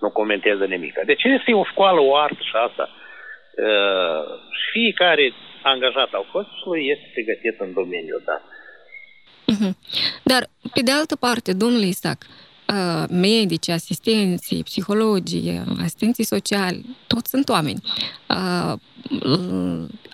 nu 0.01 0.11
comenteze 0.11 0.65
nimic. 0.65 0.95
Deci 1.05 1.25
este 1.25 1.53
o 1.53 1.65
școală, 1.65 2.01
o 2.01 2.17
artă 2.17 2.43
și 2.51 2.57
asta. 2.69 2.87
Uh, 2.91 4.23
fiecare 4.73 5.33
angajat 5.63 6.11
al 6.13 6.27
costului 6.33 6.83
este 6.93 7.11
pregătit 7.15 7.61
în 7.61 7.73
domeniul 7.73 8.23
dat. 8.25 8.43
Uh-huh. 9.53 9.73
Dar, 10.23 10.43
pe 10.75 10.83
de 10.83 10.91
altă 10.91 11.17
parte, 11.17 11.53
domnule 11.53 11.87
Isaac, 11.87 12.21
uh, 12.21 12.27
Uh, 12.29 12.48
medici, 13.11 13.69
asistenții, 13.69 14.63
psihologii, 14.63 15.63
asistenții 15.83 16.25
sociali, 16.25 16.97
toți 17.07 17.31
sunt 17.31 17.49
oameni. 17.49 17.83
Uh, 18.29 18.75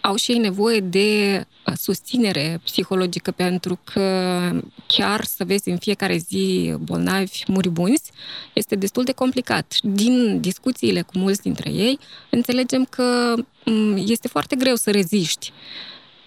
au 0.00 0.14
și 0.16 0.30
ei 0.30 0.38
nevoie 0.38 0.80
de 0.80 1.46
susținere 1.76 2.60
psihologică 2.64 3.30
pentru 3.30 3.78
că 3.84 4.50
chiar 4.86 5.24
să 5.24 5.44
vezi 5.44 5.68
în 5.68 5.76
fiecare 5.76 6.16
zi 6.16 6.74
bolnavi 6.78 7.42
muribunzi 7.46 8.10
este 8.52 8.74
destul 8.74 9.04
de 9.04 9.12
complicat. 9.12 9.74
Din 9.82 10.40
discuțiile 10.40 11.02
cu 11.02 11.18
mulți 11.18 11.42
dintre 11.42 11.70
ei 11.70 11.98
înțelegem 12.30 12.84
că 12.84 13.34
mm, 13.64 13.96
este 14.06 14.28
foarte 14.28 14.56
greu 14.56 14.74
să 14.74 14.90
reziști. 14.90 15.52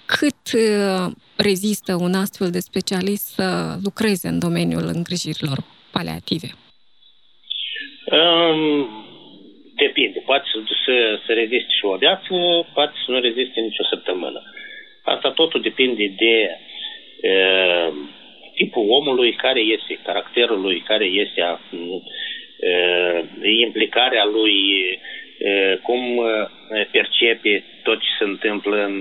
Cât 0.06 0.52
uh, 0.54 1.12
rezistă 1.36 1.96
un 1.96 2.13
astfel 2.13 2.50
de 2.50 2.60
specialist 2.60 3.28
să 3.28 3.78
lucreze 3.84 4.28
în 4.28 4.40
domeniul 4.40 4.92
îngrijirilor 4.94 5.63
paliative? 5.98 6.50
Um, 8.18 8.62
depinde. 9.76 10.20
Poate 10.26 10.46
să, 10.52 10.58
să, 10.86 10.96
să 11.26 11.32
reziste 11.34 11.72
și 11.78 11.86
o 11.86 11.96
viață, 11.96 12.34
poate 12.74 12.96
să 13.06 13.12
nu 13.12 13.20
reziste 13.20 13.60
nicio 13.60 13.84
săptămână. 13.90 14.42
Asta 15.04 15.32
totul 15.32 15.62
depinde 15.62 16.06
de 16.24 16.36
uh, 17.32 17.90
tipul 18.56 18.86
omului, 19.00 19.32
care 19.34 19.60
este 19.60 20.00
caracterul 20.04 20.62
lui, 20.62 20.80
care 20.82 21.06
este 21.06 21.42
uh, 21.42 22.00
implicarea 23.68 24.26
lui, 24.26 24.56
uh, 24.90 25.78
cum 25.82 26.02
percepe 26.92 27.64
tot 27.84 28.00
ce 28.00 28.08
se 28.18 28.24
întâmplă 28.24 28.86
în, 28.86 28.96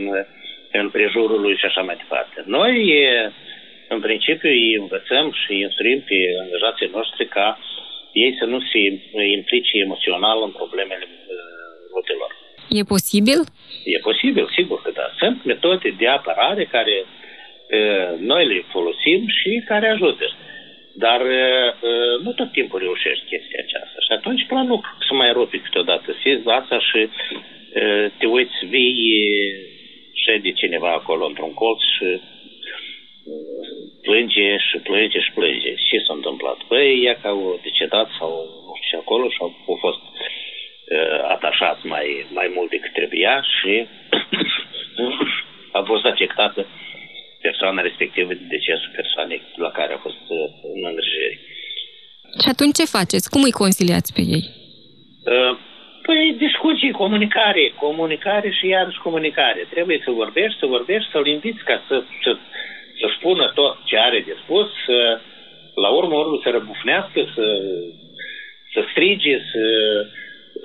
în 0.73 0.91
prejurul 0.91 1.41
lui 1.41 1.57
și 1.57 1.65
așa 1.65 1.83
mai 1.83 1.97
departe. 1.97 2.43
Noi 2.47 2.77
uh, 2.91 3.33
în 3.88 4.01
principiu 4.01 4.49
îi 4.49 4.75
învățăm 4.75 5.27
și 5.40 5.51
îi 5.53 5.61
instruim 5.61 6.01
pe 6.09 6.18
angajații 6.42 6.90
noștri 6.92 7.27
ca 7.37 7.59
ei 8.22 8.37
să 8.38 8.44
nu 8.44 8.59
se 8.70 8.79
implice 9.37 9.75
emoțional 9.87 10.38
în 10.42 10.53
problemele 10.61 11.07
rutelor. 11.94 12.31
Uh, 12.68 12.79
e 12.79 12.83
posibil? 12.94 13.40
E 13.94 13.99
posibil, 13.99 14.46
sigur 14.59 14.79
că 14.83 14.90
da. 14.90 15.07
Sunt 15.18 15.44
metode 15.44 15.88
de 15.99 16.07
apărare 16.09 16.64
care 16.64 16.96
uh, 17.05 18.18
noi 18.18 18.46
le 18.46 18.61
folosim 18.75 19.20
și 19.38 19.62
care 19.70 19.87
ajută. 19.88 20.27
Dar 21.05 21.20
uh, 21.20 21.70
nu 22.25 22.33
tot 22.33 22.51
timpul 22.53 22.79
reușești 22.79 23.29
chestia 23.33 23.61
aceasta. 23.66 23.99
Și 24.07 24.12
atunci 24.18 24.46
planul 24.46 24.81
să 25.09 25.14
mai 25.14 25.33
rupi 25.33 25.59
câteodată 25.59 26.16
asta 26.44 26.79
și 26.79 27.09
te 28.18 28.27
uiți, 28.27 28.66
vii, 28.68 29.22
șede 30.25 30.51
cineva 30.53 30.92
acolo 30.92 31.27
într-un 31.27 31.55
colț 31.55 31.81
și 31.96 32.20
plânge 34.03 34.57
și 34.69 34.77
plânge 34.89 35.21
și 35.21 35.33
plânge. 35.39 35.75
Ce 35.89 35.99
s-a 36.07 36.15
întâmplat? 36.15 36.59
Păi, 36.69 37.05
ea 37.05 37.17
că 37.21 37.29
au 37.29 37.61
decedat 37.62 38.09
sau 38.19 38.31
nu 38.67 38.75
știu 38.87 38.99
acolo 39.01 39.29
și 39.35 39.39
au, 39.41 39.51
au 39.71 39.77
fost 39.87 40.03
uh, 40.03 41.21
atașat 41.35 41.79
mai, 41.83 42.27
mai 42.39 42.49
mult 42.55 42.71
decât 42.71 42.93
trebuia 42.93 43.35
și 43.57 43.73
a 45.79 45.83
fost 45.91 46.05
afectată 46.05 46.67
persoana 47.41 47.81
respectivă 47.89 48.33
de 48.33 48.45
decesul 48.55 48.93
persoanei 49.01 49.43
la 49.57 49.71
care 49.71 49.93
a 49.93 50.05
fost 50.07 50.25
uh, 50.29 50.39
în 50.75 50.83
îngrijire. 50.91 51.37
Și 52.43 52.49
atunci 52.55 52.77
ce 52.79 52.95
faceți? 52.99 53.31
Cum 53.33 53.43
îi 53.43 53.61
conciliați 53.62 54.11
pe 54.17 54.23
ei? 54.37 54.45
Uh, 55.35 55.53
păi 56.07 56.37
discuții, 56.47 57.01
comunicare, 57.03 57.65
comunicare 57.85 58.51
și 58.59 58.67
iarăși 58.67 59.05
comunicare. 59.07 59.67
Trebuie 59.75 59.99
să 60.05 60.11
vorbești, 60.11 60.59
să 60.59 60.67
vorbești, 60.67 61.11
să-l 61.11 61.27
inviți 61.27 61.62
ca 61.65 61.77
să, 61.89 61.97
să 62.23 62.31
să 62.33 62.39
spună 63.27 63.53
tot 63.55 63.77
ce 63.85 63.97
are 63.97 64.23
de 64.27 64.35
spus, 64.43 64.67
să, 64.87 65.21
la 65.75 65.89
urmă 65.89 66.15
urmă 66.17 66.41
să 66.43 66.49
răbufnească, 66.51 67.21
să, 67.35 67.47
să 68.73 68.81
strige, 68.91 69.37
să 69.53 69.65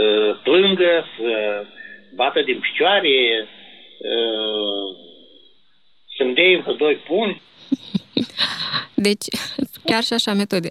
uh, 0.06 0.39
plângă, 0.43 1.06
să 1.17 1.30
bată 2.15 2.41
din 2.41 2.60
picioare, 2.60 3.47
uh, 4.12 4.88
să-mi 6.17 6.34
dea 6.34 6.74
doi 6.78 6.95
punți. 6.95 7.41
Deci, 9.08 9.26
chiar 9.86 10.04
și 10.04 10.13
așa 10.13 10.34
metode. 10.34 10.69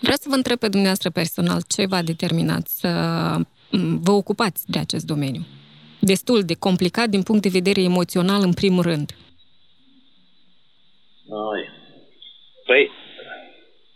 Vreau 0.00 0.16
să 0.20 0.28
vă 0.28 0.34
întreb 0.34 0.58
pe 0.58 0.68
dumneavoastră 0.68 1.10
personal 1.10 1.60
ce 1.74 1.86
v-a 1.86 2.02
determinat 2.02 2.66
să 2.66 2.90
vă 4.06 4.12
ocupați 4.12 4.70
de 4.70 4.78
acest 4.78 5.06
domeniu. 5.06 5.42
Destul 6.00 6.42
de 6.42 6.54
complicat 6.54 7.08
din 7.08 7.22
punct 7.22 7.42
de 7.42 7.56
vedere 7.58 7.82
emoțional, 7.82 8.42
în 8.42 8.52
primul 8.52 8.82
rând. 8.82 9.10
Ai. 11.30 11.62
Păi, 12.66 12.90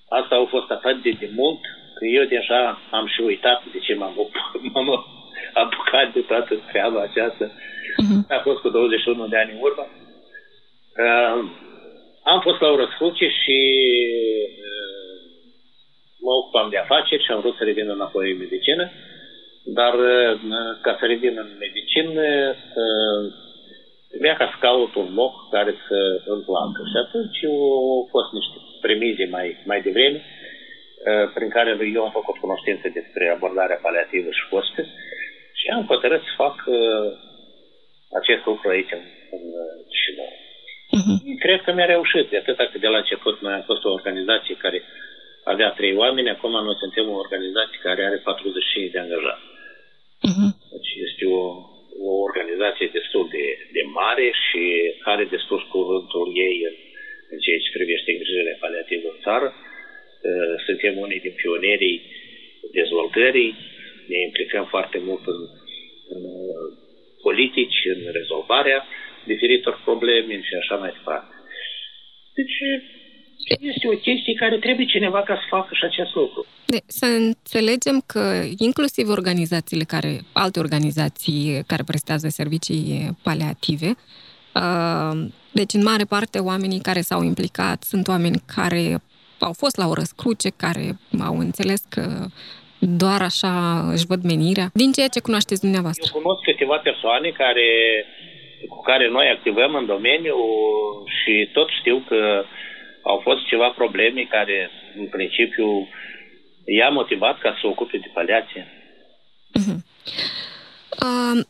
asta 0.09 0.35
a 0.35 0.47
fost 0.49 0.71
atât 0.71 1.03
de, 1.03 1.11
de 1.19 1.31
mult 1.35 1.61
că 1.97 2.05
eu 2.05 2.25
deja 2.25 2.87
am 2.91 3.07
și 3.07 3.21
uitat 3.21 3.65
de 3.65 3.79
ce 3.79 3.95
m-am, 3.95 4.15
m-am 4.73 4.89
apucat 5.53 6.13
de 6.13 6.21
toată 6.21 6.63
treaba 6.71 7.01
aceasta. 7.01 7.47
Uh-huh. 7.47 8.21
A 8.29 8.39
fost 8.39 8.61
cu 8.61 8.69
21 8.69 9.27
de 9.27 9.37
ani 9.37 9.53
în 9.53 9.59
urmă. 9.61 9.87
Uh, 11.05 11.39
am 12.23 12.41
fost 12.41 12.61
la 12.61 12.69
o 12.69 12.77
răscruce 12.77 13.29
și 13.29 13.59
uh, 14.69 15.15
mă 16.21 16.33
ocupam 16.33 16.69
de 16.71 16.77
afaceri 16.77 17.25
și 17.25 17.31
am 17.31 17.41
vrut 17.41 17.57
să 17.57 17.65
revin 17.65 17.89
înapoi 17.89 18.31
în 18.31 18.39
medicină. 18.39 18.91
Dar 19.65 19.95
uh, 19.95 20.41
ca 20.83 20.97
să 20.99 21.05
revin 21.07 21.35
în 21.39 21.51
medicină, 21.59 22.23
uh, 22.83 23.23
trebuia 24.15 24.37
ca 24.41 24.47
să 24.53 24.57
caut 24.67 24.93
un 25.03 25.11
loc 25.21 25.35
care 25.57 25.73
să 25.87 25.99
îmi 26.33 26.47
placă. 26.49 26.83
Și 26.91 26.97
atunci 27.05 27.39
au 27.45 28.09
fost 28.15 28.31
niște 28.39 28.57
premize 28.85 29.25
mai, 29.37 29.49
mai 29.71 29.81
devreme, 29.87 30.21
uh, 30.23 31.27
prin 31.37 31.51
care 31.57 31.71
eu 31.97 32.03
am 32.05 32.15
făcut 32.19 32.37
cunoștință 32.45 32.87
despre 32.99 33.25
abordarea 33.29 33.83
paliativă 33.87 34.31
și 34.39 34.51
hospice 34.55 34.83
și 35.59 35.67
am 35.77 35.85
hotărât 35.93 36.23
să 36.29 36.33
fac 36.43 36.57
uh, 36.67 37.09
acest 38.21 38.43
lucru 38.51 38.67
aici 38.69 38.93
în, 38.99 39.05
în 39.37 39.43
Chișinău. 39.91 40.33
Uh-huh. 40.99 41.17
Cred 41.45 41.61
că 41.63 41.71
mi-a 41.73 41.93
reușit, 41.95 42.27
de 42.31 42.37
atâta 42.43 42.65
că 42.71 42.79
de 42.79 42.91
la 42.95 43.03
început 43.03 43.37
noi 43.41 43.55
am 43.55 43.65
fost 43.71 43.83
o 43.85 43.95
organizație 43.99 44.63
care 44.65 44.79
avea 45.53 45.71
trei 45.79 45.95
oameni, 46.03 46.35
acum 46.35 46.51
noi 46.51 46.83
suntem 46.85 47.07
o 47.09 47.21
organizație 47.25 47.79
care 47.87 48.01
are 48.05 48.17
45 48.17 48.91
de 48.91 48.99
angajați. 48.99 49.47
Uh-huh. 50.29 50.51
Deci 50.73 50.91
este 51.07 51.25
o, 51.41 51.43
o 52.09 52.11
organizație 52.29 52.89
destul 52.99 53.25
de, 53.37 53.47
de 53.77 53.83
mare 54.01 54.27
și 54.45 54.63
are 55.13 55.25
destul 55.25 55.61
cuvântul 55.75 56.27
ei 56.47 56.57
în, 56.69 56.77
în 57.33 57.39
ceea 57.45 57.59
ce 57.63 57.77
privește 57.77 58.11
îngrijirea 58.11 58.63
paliativă 58.65 59.09
în 59.11 59.21
țară. 59.27 59.49
Uh, 59.55 60.55
suntem 60.67 60.93
unii 61.05 61.21
din 61.27 61.35
pionerii 61.43 61.99
dezvoltării, 62.73 63.53
ne 64.11 64.19
implicăm 64.29 64.65
foarte 64.75 64.99
mult 64.99 65.25
în, 65.35 65.41
în 66.15 66.23
uh, 66.25 66.67
politici, 67.27 67.81
în 67.95 68.01
rezolvarea 68.19 68.79
diferitor 69.33 69.75
probleme 69.85 70.35
și 70.49 70.55
așa 70.55 70.77
mai 70.77 70.91
departe. 70.99 71.35
Deci 72.39 72.57
este 73.61 73.89
o 73.89 73.97
chestie 73.97 74.35
care 74.35 74.57
trebuie 74.59 74.87
cineva 74.87 75.23
ca 75.23 75.35
să 75.35 75.47
facă 75.49 75.69
și 75.73 75.85
acest 75.85 76.15
lucru. 76.15 76.47
De, 76.67 76.79
să 76.87 77.07
înțelegem 77.07 78.03
că 78.07 78.43
inclusiv 78.59 79.09
organizațiile 79.09 79.85
care, 79.85 80.21
alte 80.33 80.59
organizații 80.59 81.63
care 81.67 81.83
prestează 81.87 82.29
servicii 82.29 83.17
paliative, 83.23 83.91
uh, 84.55 85.27
deci 85.53 85.73
în 85.73 85.83
mare 85.83 86.05
parte 86.05 86.39
oamenii 86.39 86.81
care 86.81 87.01
s-au 87.01 87.23
implicat 87.23 87.83
sunt 87.83 88.09
oameni 88.09 88.43
care 88.57 89.01
au 89.39 89.53
fost 89.53 89.77
la 89.77 89.87
o 89.87 89.95
răscruce, 89.95 90.51
care 90.57 90.99
au 91.29 91.39
înțeles 91.39 91.81
că 91.89 92.27
doar 92.79 93.21
așa 93.23 93.55
își 93.95 94.07
văd 94.07 94.23
menirea, 94.23 94.71
din 94.73 94.93
ceea 94.93 95.09
ce 95.15 95.21
cunoașteți 95.21 95.61
dumneavoastră. 95.61 96.11
Eu 96.15 96.21
cunosc 96.21 96.43
câteva 96.43 96.77
persoane 96.77 97.29
care, 97.43 97.69
cu 98.69 98.81
care 98.83 99.09
noi 99.09 99.27
activăm 99.37 99.75
în 99.75 99.87
domeniu 99.87 100.37
și 101.19 101.49
tot 101.53 101.69
știu 101.81 102.05
că 102.09 102.45
au 103.05 103.21
fost 103.23 103.47
ceva 103.47 103.69
probleme 103.69 104.27
care, 104.31 104.71
în 104.99 105.07
principiu, 105.07 105.89
i-a 106.79 106.89
motivat 106.89 107.39
ca 107.39 107.51
să 107.51 107.59
se 107.61 107.67
ocupe 107.67 107.97
de 107.99 108.11
paliație. 108.15 108.67
Uh-huh. 109.59 109.79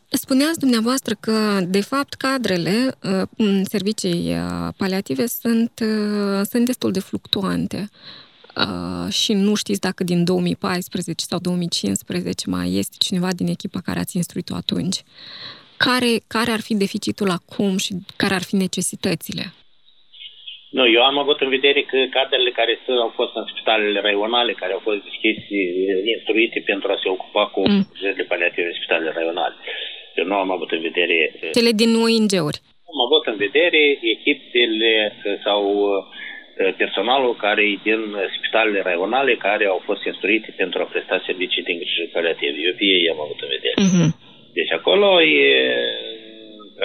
Spuneați 0.09 0.59
dumneavoastră 0.59 1.15
că, 1.19 1.59
de 1.67 1.81
fapt, 1.81 2.13
cadrele 2.13 2.91
în 3.37 3.63
servicii 3.63 4.35
paliative 4.77 5.25
sunt, 5.25 5.71
sunt 6.49 6.65
destul 6.65 6.91
de 6.91 6.99
fluctuante 6.99 7.89
și 9.09 9.33
nu 9.33 9.55
știți 9.55 9.79
dacă 9.79 10.03
din 10.03 10.23
2014 10.23 11.25
sau 11.25 11.39
2015 11.39 12.49
mai 12.49 12.73
este 12.73 12.95
cineva 12.99 13.33
din 13.33 13.47
echipa 13.47 13.79
care 13.79 13.99
ați 13.99 14.15
instruit-o 14.15 14.55
atunci. 14.55 15.03
Care, 15.77 16.17
care 16.27 16.51
ar 16.51 16.59
fi 16.59 16.75
deficitul 16.75 17.29
acum 17.29 17.77
și 17.77 17.95
care 18.15 18.33
ar 18.33 18.43
fi 18.43 18.55
necesitățile? 18.55 19.53
Nu, 20.77 20.83
eu 20.97 21.03
am 21.03 21.17
avut 21.23 21.39
în 21.45 21.51
vedere 21.57 21.81
că 21.91 21.97
cadrele 22.17 22.51
care 22.59 22.73
sunt, 22.85 22.99
au 23.05 23.11
fost 23.19 23.33
în 23.39 23.45
spitalele 23.51 23.99
raionale, 24.07 24.53
care 24.61 24.73
au 24.73 24.81
fost 24.87 25.01
deschise, 25.07 25.57
instruite 26.15 26.59
pentru 26.71 26.87
a 26.91 26.97
se 27.03 27.09
ocupa 27.15 27.43
cu 27.55 27.61
mm. 27.69 27.83
zilele 27.99 28.23
paliative 28.31 28.67
în 28.67 28.77
spitalele 28.79 29.11
raionale. 29.17 29.55
Eu 30.19 30.25
nu 30.31 30.35
am 30.43 30.51
avut 30.55 30.71
în 30.77 30.81
vedere... 30.89 31.17
Cele 31.59 31.73
din 31.81 31.91
ONG-uri. 32.05 32.59
Am 32.91 32.99
avut 33.07 33.23
în 33.31 33.37
vedere 33.45 33.81
echipele 34.15 34.93
sau 35.45 35.61
personalul 36.81 37.35
care 37.45 37.61
e 37.71 37.83
din 37.89 38.01
spitalele 38.37 38.81
raionale 38.87 39.33
care 39.47 39.65
au 39.65 39.81
fost 39.89 40.03
instruite 40.05 40.49
pentru 40.61 40.77
a 40.81 40.89
presta 40.91 41.23
servicii 41.25 41.65
de 41.67 41.71
îngrijire 41.71 42.15
paliative. 42.15 42.57
Eu 42.67 42.73
pe 42.79 42.85
ei 42.95 43.09
am 43.13 43.19
avut 43.25 43.39
în 43.45 43.51
vedere. 43.55 43.77
Mm-hmm. 43.83 44.09
Deci 44.57 44.71
acolo 44.79 45.07
e, 45.21 45.47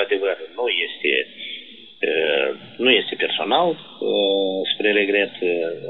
adevăr, 0.04 0.36
nu 0.58 0.64
este 0.86 1.10
nu 2.84 2.90
este 2.90 3.14
personal, 3.24 3.68
spre 4.72 4.92
regret, 4.92 5.32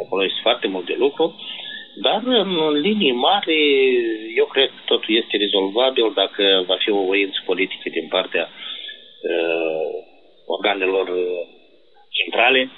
acolo 0.05 0.25
este 0.25 0.41
foarte 0.43 0.67
mult 0.67 0.87
de 0.87 0.97
lucru, 0.99 1.25
dar 2.03 2.21
în 2.25 2.51
linii 2.87 3.13
mari 3.13 3.57
eu 4.37 4.47
cred 4.55 4.69
că 4.69 4.83
totul 4.85 5.17
este 5.17 5.37
rezolvabil 5.37 6.13
dacă 6.15 6.65
va 6.67 6.77
fi 6.85 6.91
o 6.91 7.05
voință 7.05 7.39
politică 7.45 7.89
din 7.89 8.07
partea 8.09 8.49
organelor 10.47 11.09
centrale, 12.19 12.71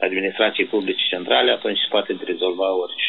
administrației 0.00 0.66
publice 0.66 1.04
centrale, 1.08 1.50
atunci 1.50 1.78
se 1.78 1.86
poate 1.90 2.18
rezolva 2.24 2.74
orice. 2.74 3.06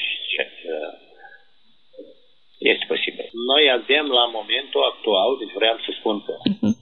Este 2.58 2.86
posibil. 2.88 3.26
Noi 3.52 3.72
avem 3.72 4.06
la 4.20 4.26
momentul 4.40 4.84
actual, 4.92 5.30
deci 5.40 5.54
vreau 5.60 5.78
să 5.86 5.92
spun 6.00 6.24
că 6.26 6.34
uh-huh 6.52 6.68
uh, 6.70 6.77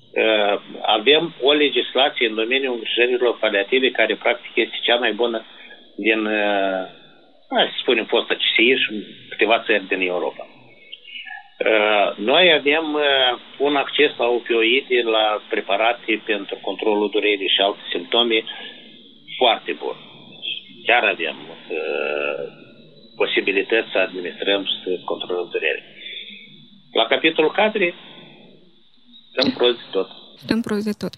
avem 0.82 1.36
o 1.42 1.52
legislație 1.52 2.28
în 2.28 2.36
domeniul 2.36 2.74
îngrijirilor 2.74 3.38
paliative 3.38 3.92
care 3.92 4.16
practic 4.16 4.52
este 4.56 4.78
cea 4.82 4.96
mai 4.96 5.14
bună 5.14 5.46
din, 5.96 6.26
uh, 6.26 6.84
hai 7.56 7.72
să 7.72 7.78
spunem, 7.82 8.06
fostă 8.06 8.34
CSI 8.34 8.70
și 8.84 8.92
câteva 9.30 9.64
țări 9.66 9.88
din 9.88 10.02
Europa. 10.02 10.48
Uh, 11.56 12.18
noi 12.18 12.54
avem 12.54 12.94
uh, 12.94 13.40
un 13.58 13.76
acces 13.76 14.12
la 14.18 14.28
opioide, 14.28 15.02
la 15.02 15.42
preparate 15.50 16.22
pentru 16.26 16.58
controlul 16.62 17.10
durerii 17.10 17.54
și 17.56 17.62
alte 17.62 17.80
simptome 17.92 18.44
foarte 19.38 19.72
bun. 19.72 19.96
Chiar 20.86 21.04
avem 21.04 21.36
uh, 21.50 22.44
posibilități 23.16 23.92
să 23.92 23.98
administrăm 23.98 24.64
și 24.64 24.76
să 24.84 25.02
controlăm 25.06 25.48
durerea. 25.52 25.84
La 26.94 27.06
capitolul 27.06 27.52
cadre, 27.52 27.94
Stăm 29.38 29.52
prost 29.52 29.76
de 29.76 29.88
tot. 29.92 30.10
Stăm 30.36 30.62
prost 30.62 30.86
de 30.86 30.96
tot. 31.04 31.14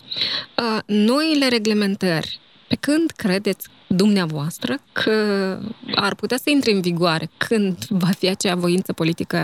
Uh, 0.64 0.80
noile 0.86 1.48
reglementări, 1.58 2.40
pe 2.68 2.76
când 2.86 3.12
credeți 3.24 3.70
dumneavoastră 3.88 4.74
că 4.92 5.16
ar 5.96 6.14
putea 6.22 6.38
să 6.38 6.50
intre 6.50 6.72
în 6.72 6.82
vigoare? 6.82 7.26
Când 7.48 7.78
va 8.04 8.12
fi 8.20 8.28
acea 8.30 8.56
voință 8.56 8.94
politică 8.94 9.40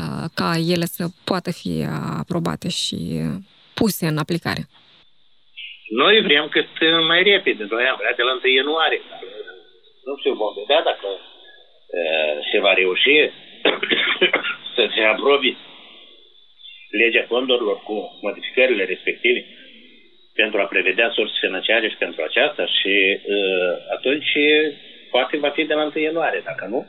uh, 0.00 0.24
ca 0.34 0.50
ele 0.74 0.86
să 0.96 1.04
poată 1.24 1.50
fi 1.60 1.72
aprobate 2.22 2.68
și 2.68 2.98
puse 3.74 4.06
în 4.06 4.18
aplicare? 4.18 4.62
Noi 6.02 6.22
vrem 6.22 6.48
cât 6.48 6.70
mai 7.06 7.22
repede. 7.22 7.66
Noi 7.70 7.84
am 7.86 7.96
vrea 8.00 8.14
de 8.16 8.22
la 8.22 8.32
1 8.44 8.52
ianuarie. 8.54 9.02
Nu 10.06 10.12
știu, 10.18 10.32
vom 10.42 10.54
vedea 10.60 10.80
dacă 10.90 11.08
uh, 11.16 12.34
se 12.50 12.58
va 12.64 12.72
reuși 12.72 13.18
să 14.76 14.82
se 14.94 15.02
aprobe 15.14 15.56
legea 17.02 17.24
fondurilor 17.32 17.78
cu 17.88 17.96
modificările 18.26 18.84
respective 18.84 19.40
pentru 20.34 20.58
a 20.60 20.70
prevedea 20.72 21.08
surse 21.16 21.36
financiare 21.40 21.88
și 21.88 22.02
pentru 22.04 22.22
aceasta 22.22 22.64
și 22.78 22.94
uh, 23.36 23.72
atunci 23.96 24.32
poate 25.10 25.36
va 25.36 25.50
fi 25.56 25.64
de 25.64 25.74
la 25.74 25.84
1 25.84 26.04
ianuarie, 26.04 26.42
dacă 26.44 26.66
nu, 26.70 26.86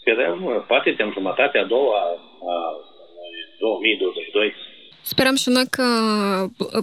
sperăm, 0.00 0.64
poate 0.66 0.94
în 0.98 1.10
jumătatea 1.12 1.60
a 1.62 1.72
doua 1.74 2.00
a 2.54 2.56
2022 3.58 4.54
Sperăm 5.06 5.34
și 5.34 5.48
noi 5.48 5.64
că 5.70 5.86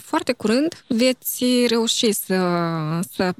foarte 0.03 0.34
curând 0.34 0.84
veți 0.88 1.45
reuși 1.70 2.12
să, 2.12 2.38
să 3.01 3.32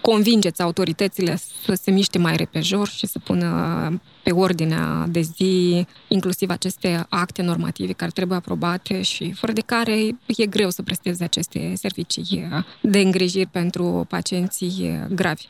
convingeți 0.00 0.62
autoritățile 0.62 1.34
să 1.36 1.72
se 1.74 1.90
miște 1.90 2.18
mai 2.18 2.36
repejor 2.36 2.88
și 2.88 3.06
să 3.06 3.18
pună 3.24 3.48
pe 4.26 4.32
ordinea 4.32 5.06
de 5.08 5.20
zi 5.20 5.86
inclusiv 6.08 6.50
aceste 6.50 7.06
acte 7.08 7.42
normative 7.42 7.92
care 7.92 8.10
trebuie 8.10 8.36
aprobate 8.38 9.02
și 9.02 9.32
fără 9.32 9.52
de 9.52 9.60
care 9.60 9.96
e 10.26 10.46
greu 10.46 10.70
să 10.70 10.82
presteze 10.82 11.24
aceste 11.24 11.72
servicii 11.76 12.48
de 12.80 12.98
îngrijiri 12.98 13.46
pentru 13.46 14.06
pacienții 14.08 15.06
gravi. 15.10 15.46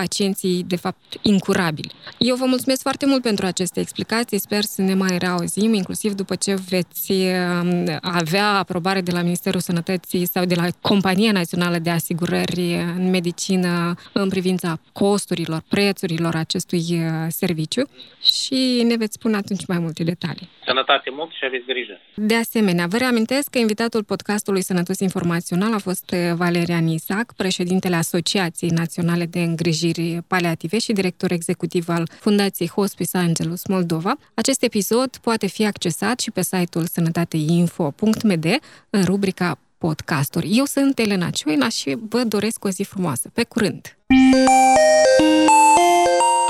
Pacienții, 0.00 0.64
de 0.66 0.76
fapt, 0.76 1.18
incurabili. 1.22 1.92
Eu 2.18 2.36
vă 2.36 2.44
mulțumesc 2.46 2.82
foarte 2.82 3.06
mult 3.06 3.22
pentru 3.22 3.46
aceste 3.46 3.80
explicații, 3.80 4.38
sper 4.40 4.62
să 4.62 4.82
ne 4.82 4.94
mai 4.94 5.18
reauzim, 5.18 5.72
inclusiv 5.74 6.12
după 6.12 6.34
ce 6.34 6.54
veți 6.68 7.12
um, 7.12 7.98
avea 8.00 8.48
aprobare 8.58 9.00
de 9.00 9.12
la 9.12 9.22
Ministerul 9.22 9.60
Sănătății 9.60 10.26
sau 10.26 10.44
de 10.44 10.54
la 10.54 10.66
Compania 10.80 11.32
Națională 11.32 11.78
de 11.78 11.90
Asigurări 11.90 12.74
în 12.96 13.10
Medicină 13.10 13.94
în 14.12 14.28
privința 14.28 14.78
costurilor, 14.92 15.62
prețurilor 15.68 16.34
acestui 16.34 16.84
uh, 16.90 17.26
serviciu 17.28 17.88
și 18.22 18.84
ne 18.88 18.96
veți 18.96 19.14
spune 19.14 19.36
atunci 19.36 19.66
mai 19.66 19.78
multe 19.78 20.04
detalii. 20.04 20.48
Sănătate 20.66 21.10
mult 21.10 21.30
și 21.30 21.44
aveți 21.44 21.64
grijă! 21.66 22.00
De 22.14 22.34
asemenea, 22.34 22.86
vă 22.86 22.96
reamintesc 22.96 23.50
că 23.50 23.58
invitatul 23.58 24.04
podcastului 24.04 24.62
Sănătos 24.62 24.98
Informațional 24.98 25.72
a 25.72 25.78
fost 25.78 26.10
uh, 26.10 26.32
Valerian 26.34 26.86
Isac, 26.86 27.32
președintele 27.36 27.96
Asociației 27.96 28.70
Naționale 28.70 29.24
de 29.24 29.40
Îngrijiri 29.40 30.20
Paliative 30.26 30.78
și 30.78 30.92
director 30.92 31.30
executiv 31.30 31.88
al 31.88 32.08
Fundației 32.20 32.68
Hospice 32.68 33.16
Angelus 33.16 33.66
Moldova. 33.66 34.14
Acest 34.34 34.62
episod 34.62 35.16
poate 35.16 35.46
fi 35.46 35.66
accesat 35.66 36.20
și 36.20 36.30
pe 36.30 36.42
site-ul 36.42 36.84
sănătateinfo.md 36.84 38.46
în 38.90 39.04
rubrica 39.04 39.58
podcasturi. 39.78 40.48
Eu 40.52 40.64
sunt 40.64 40.98
Elena 40.98 41.30
Cioina 41.30 41.68
și 41.68 41.96
vă 42.08 42.22
doresc 42.22 42.64
o 42.64 42.68
zi 42.68 42.82
frumoasă. 42.82 43.30
Pe 43.34 43.44
curând! 43.44 43.96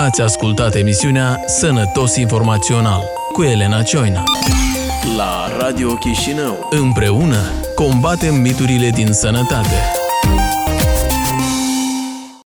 Ați 0.06 0.20
ascultat 0.20 0.74
emisiunea 0.74 1.40
Sănătos 1.46 2.16
Informațional 2.16 3.02
cu 3.32 3.42
Elena 3.42 3.82
Cioina. 3.82 4.22
La 5.16 5.48
Radio 5.58 5.94
Chișinău. 5.94 6.68
Împreună 6.70 7.36
combatem 7.74 8.34
miturile 8.34 8.90
din 8.90 9.12
sănătate. 9.12 9.95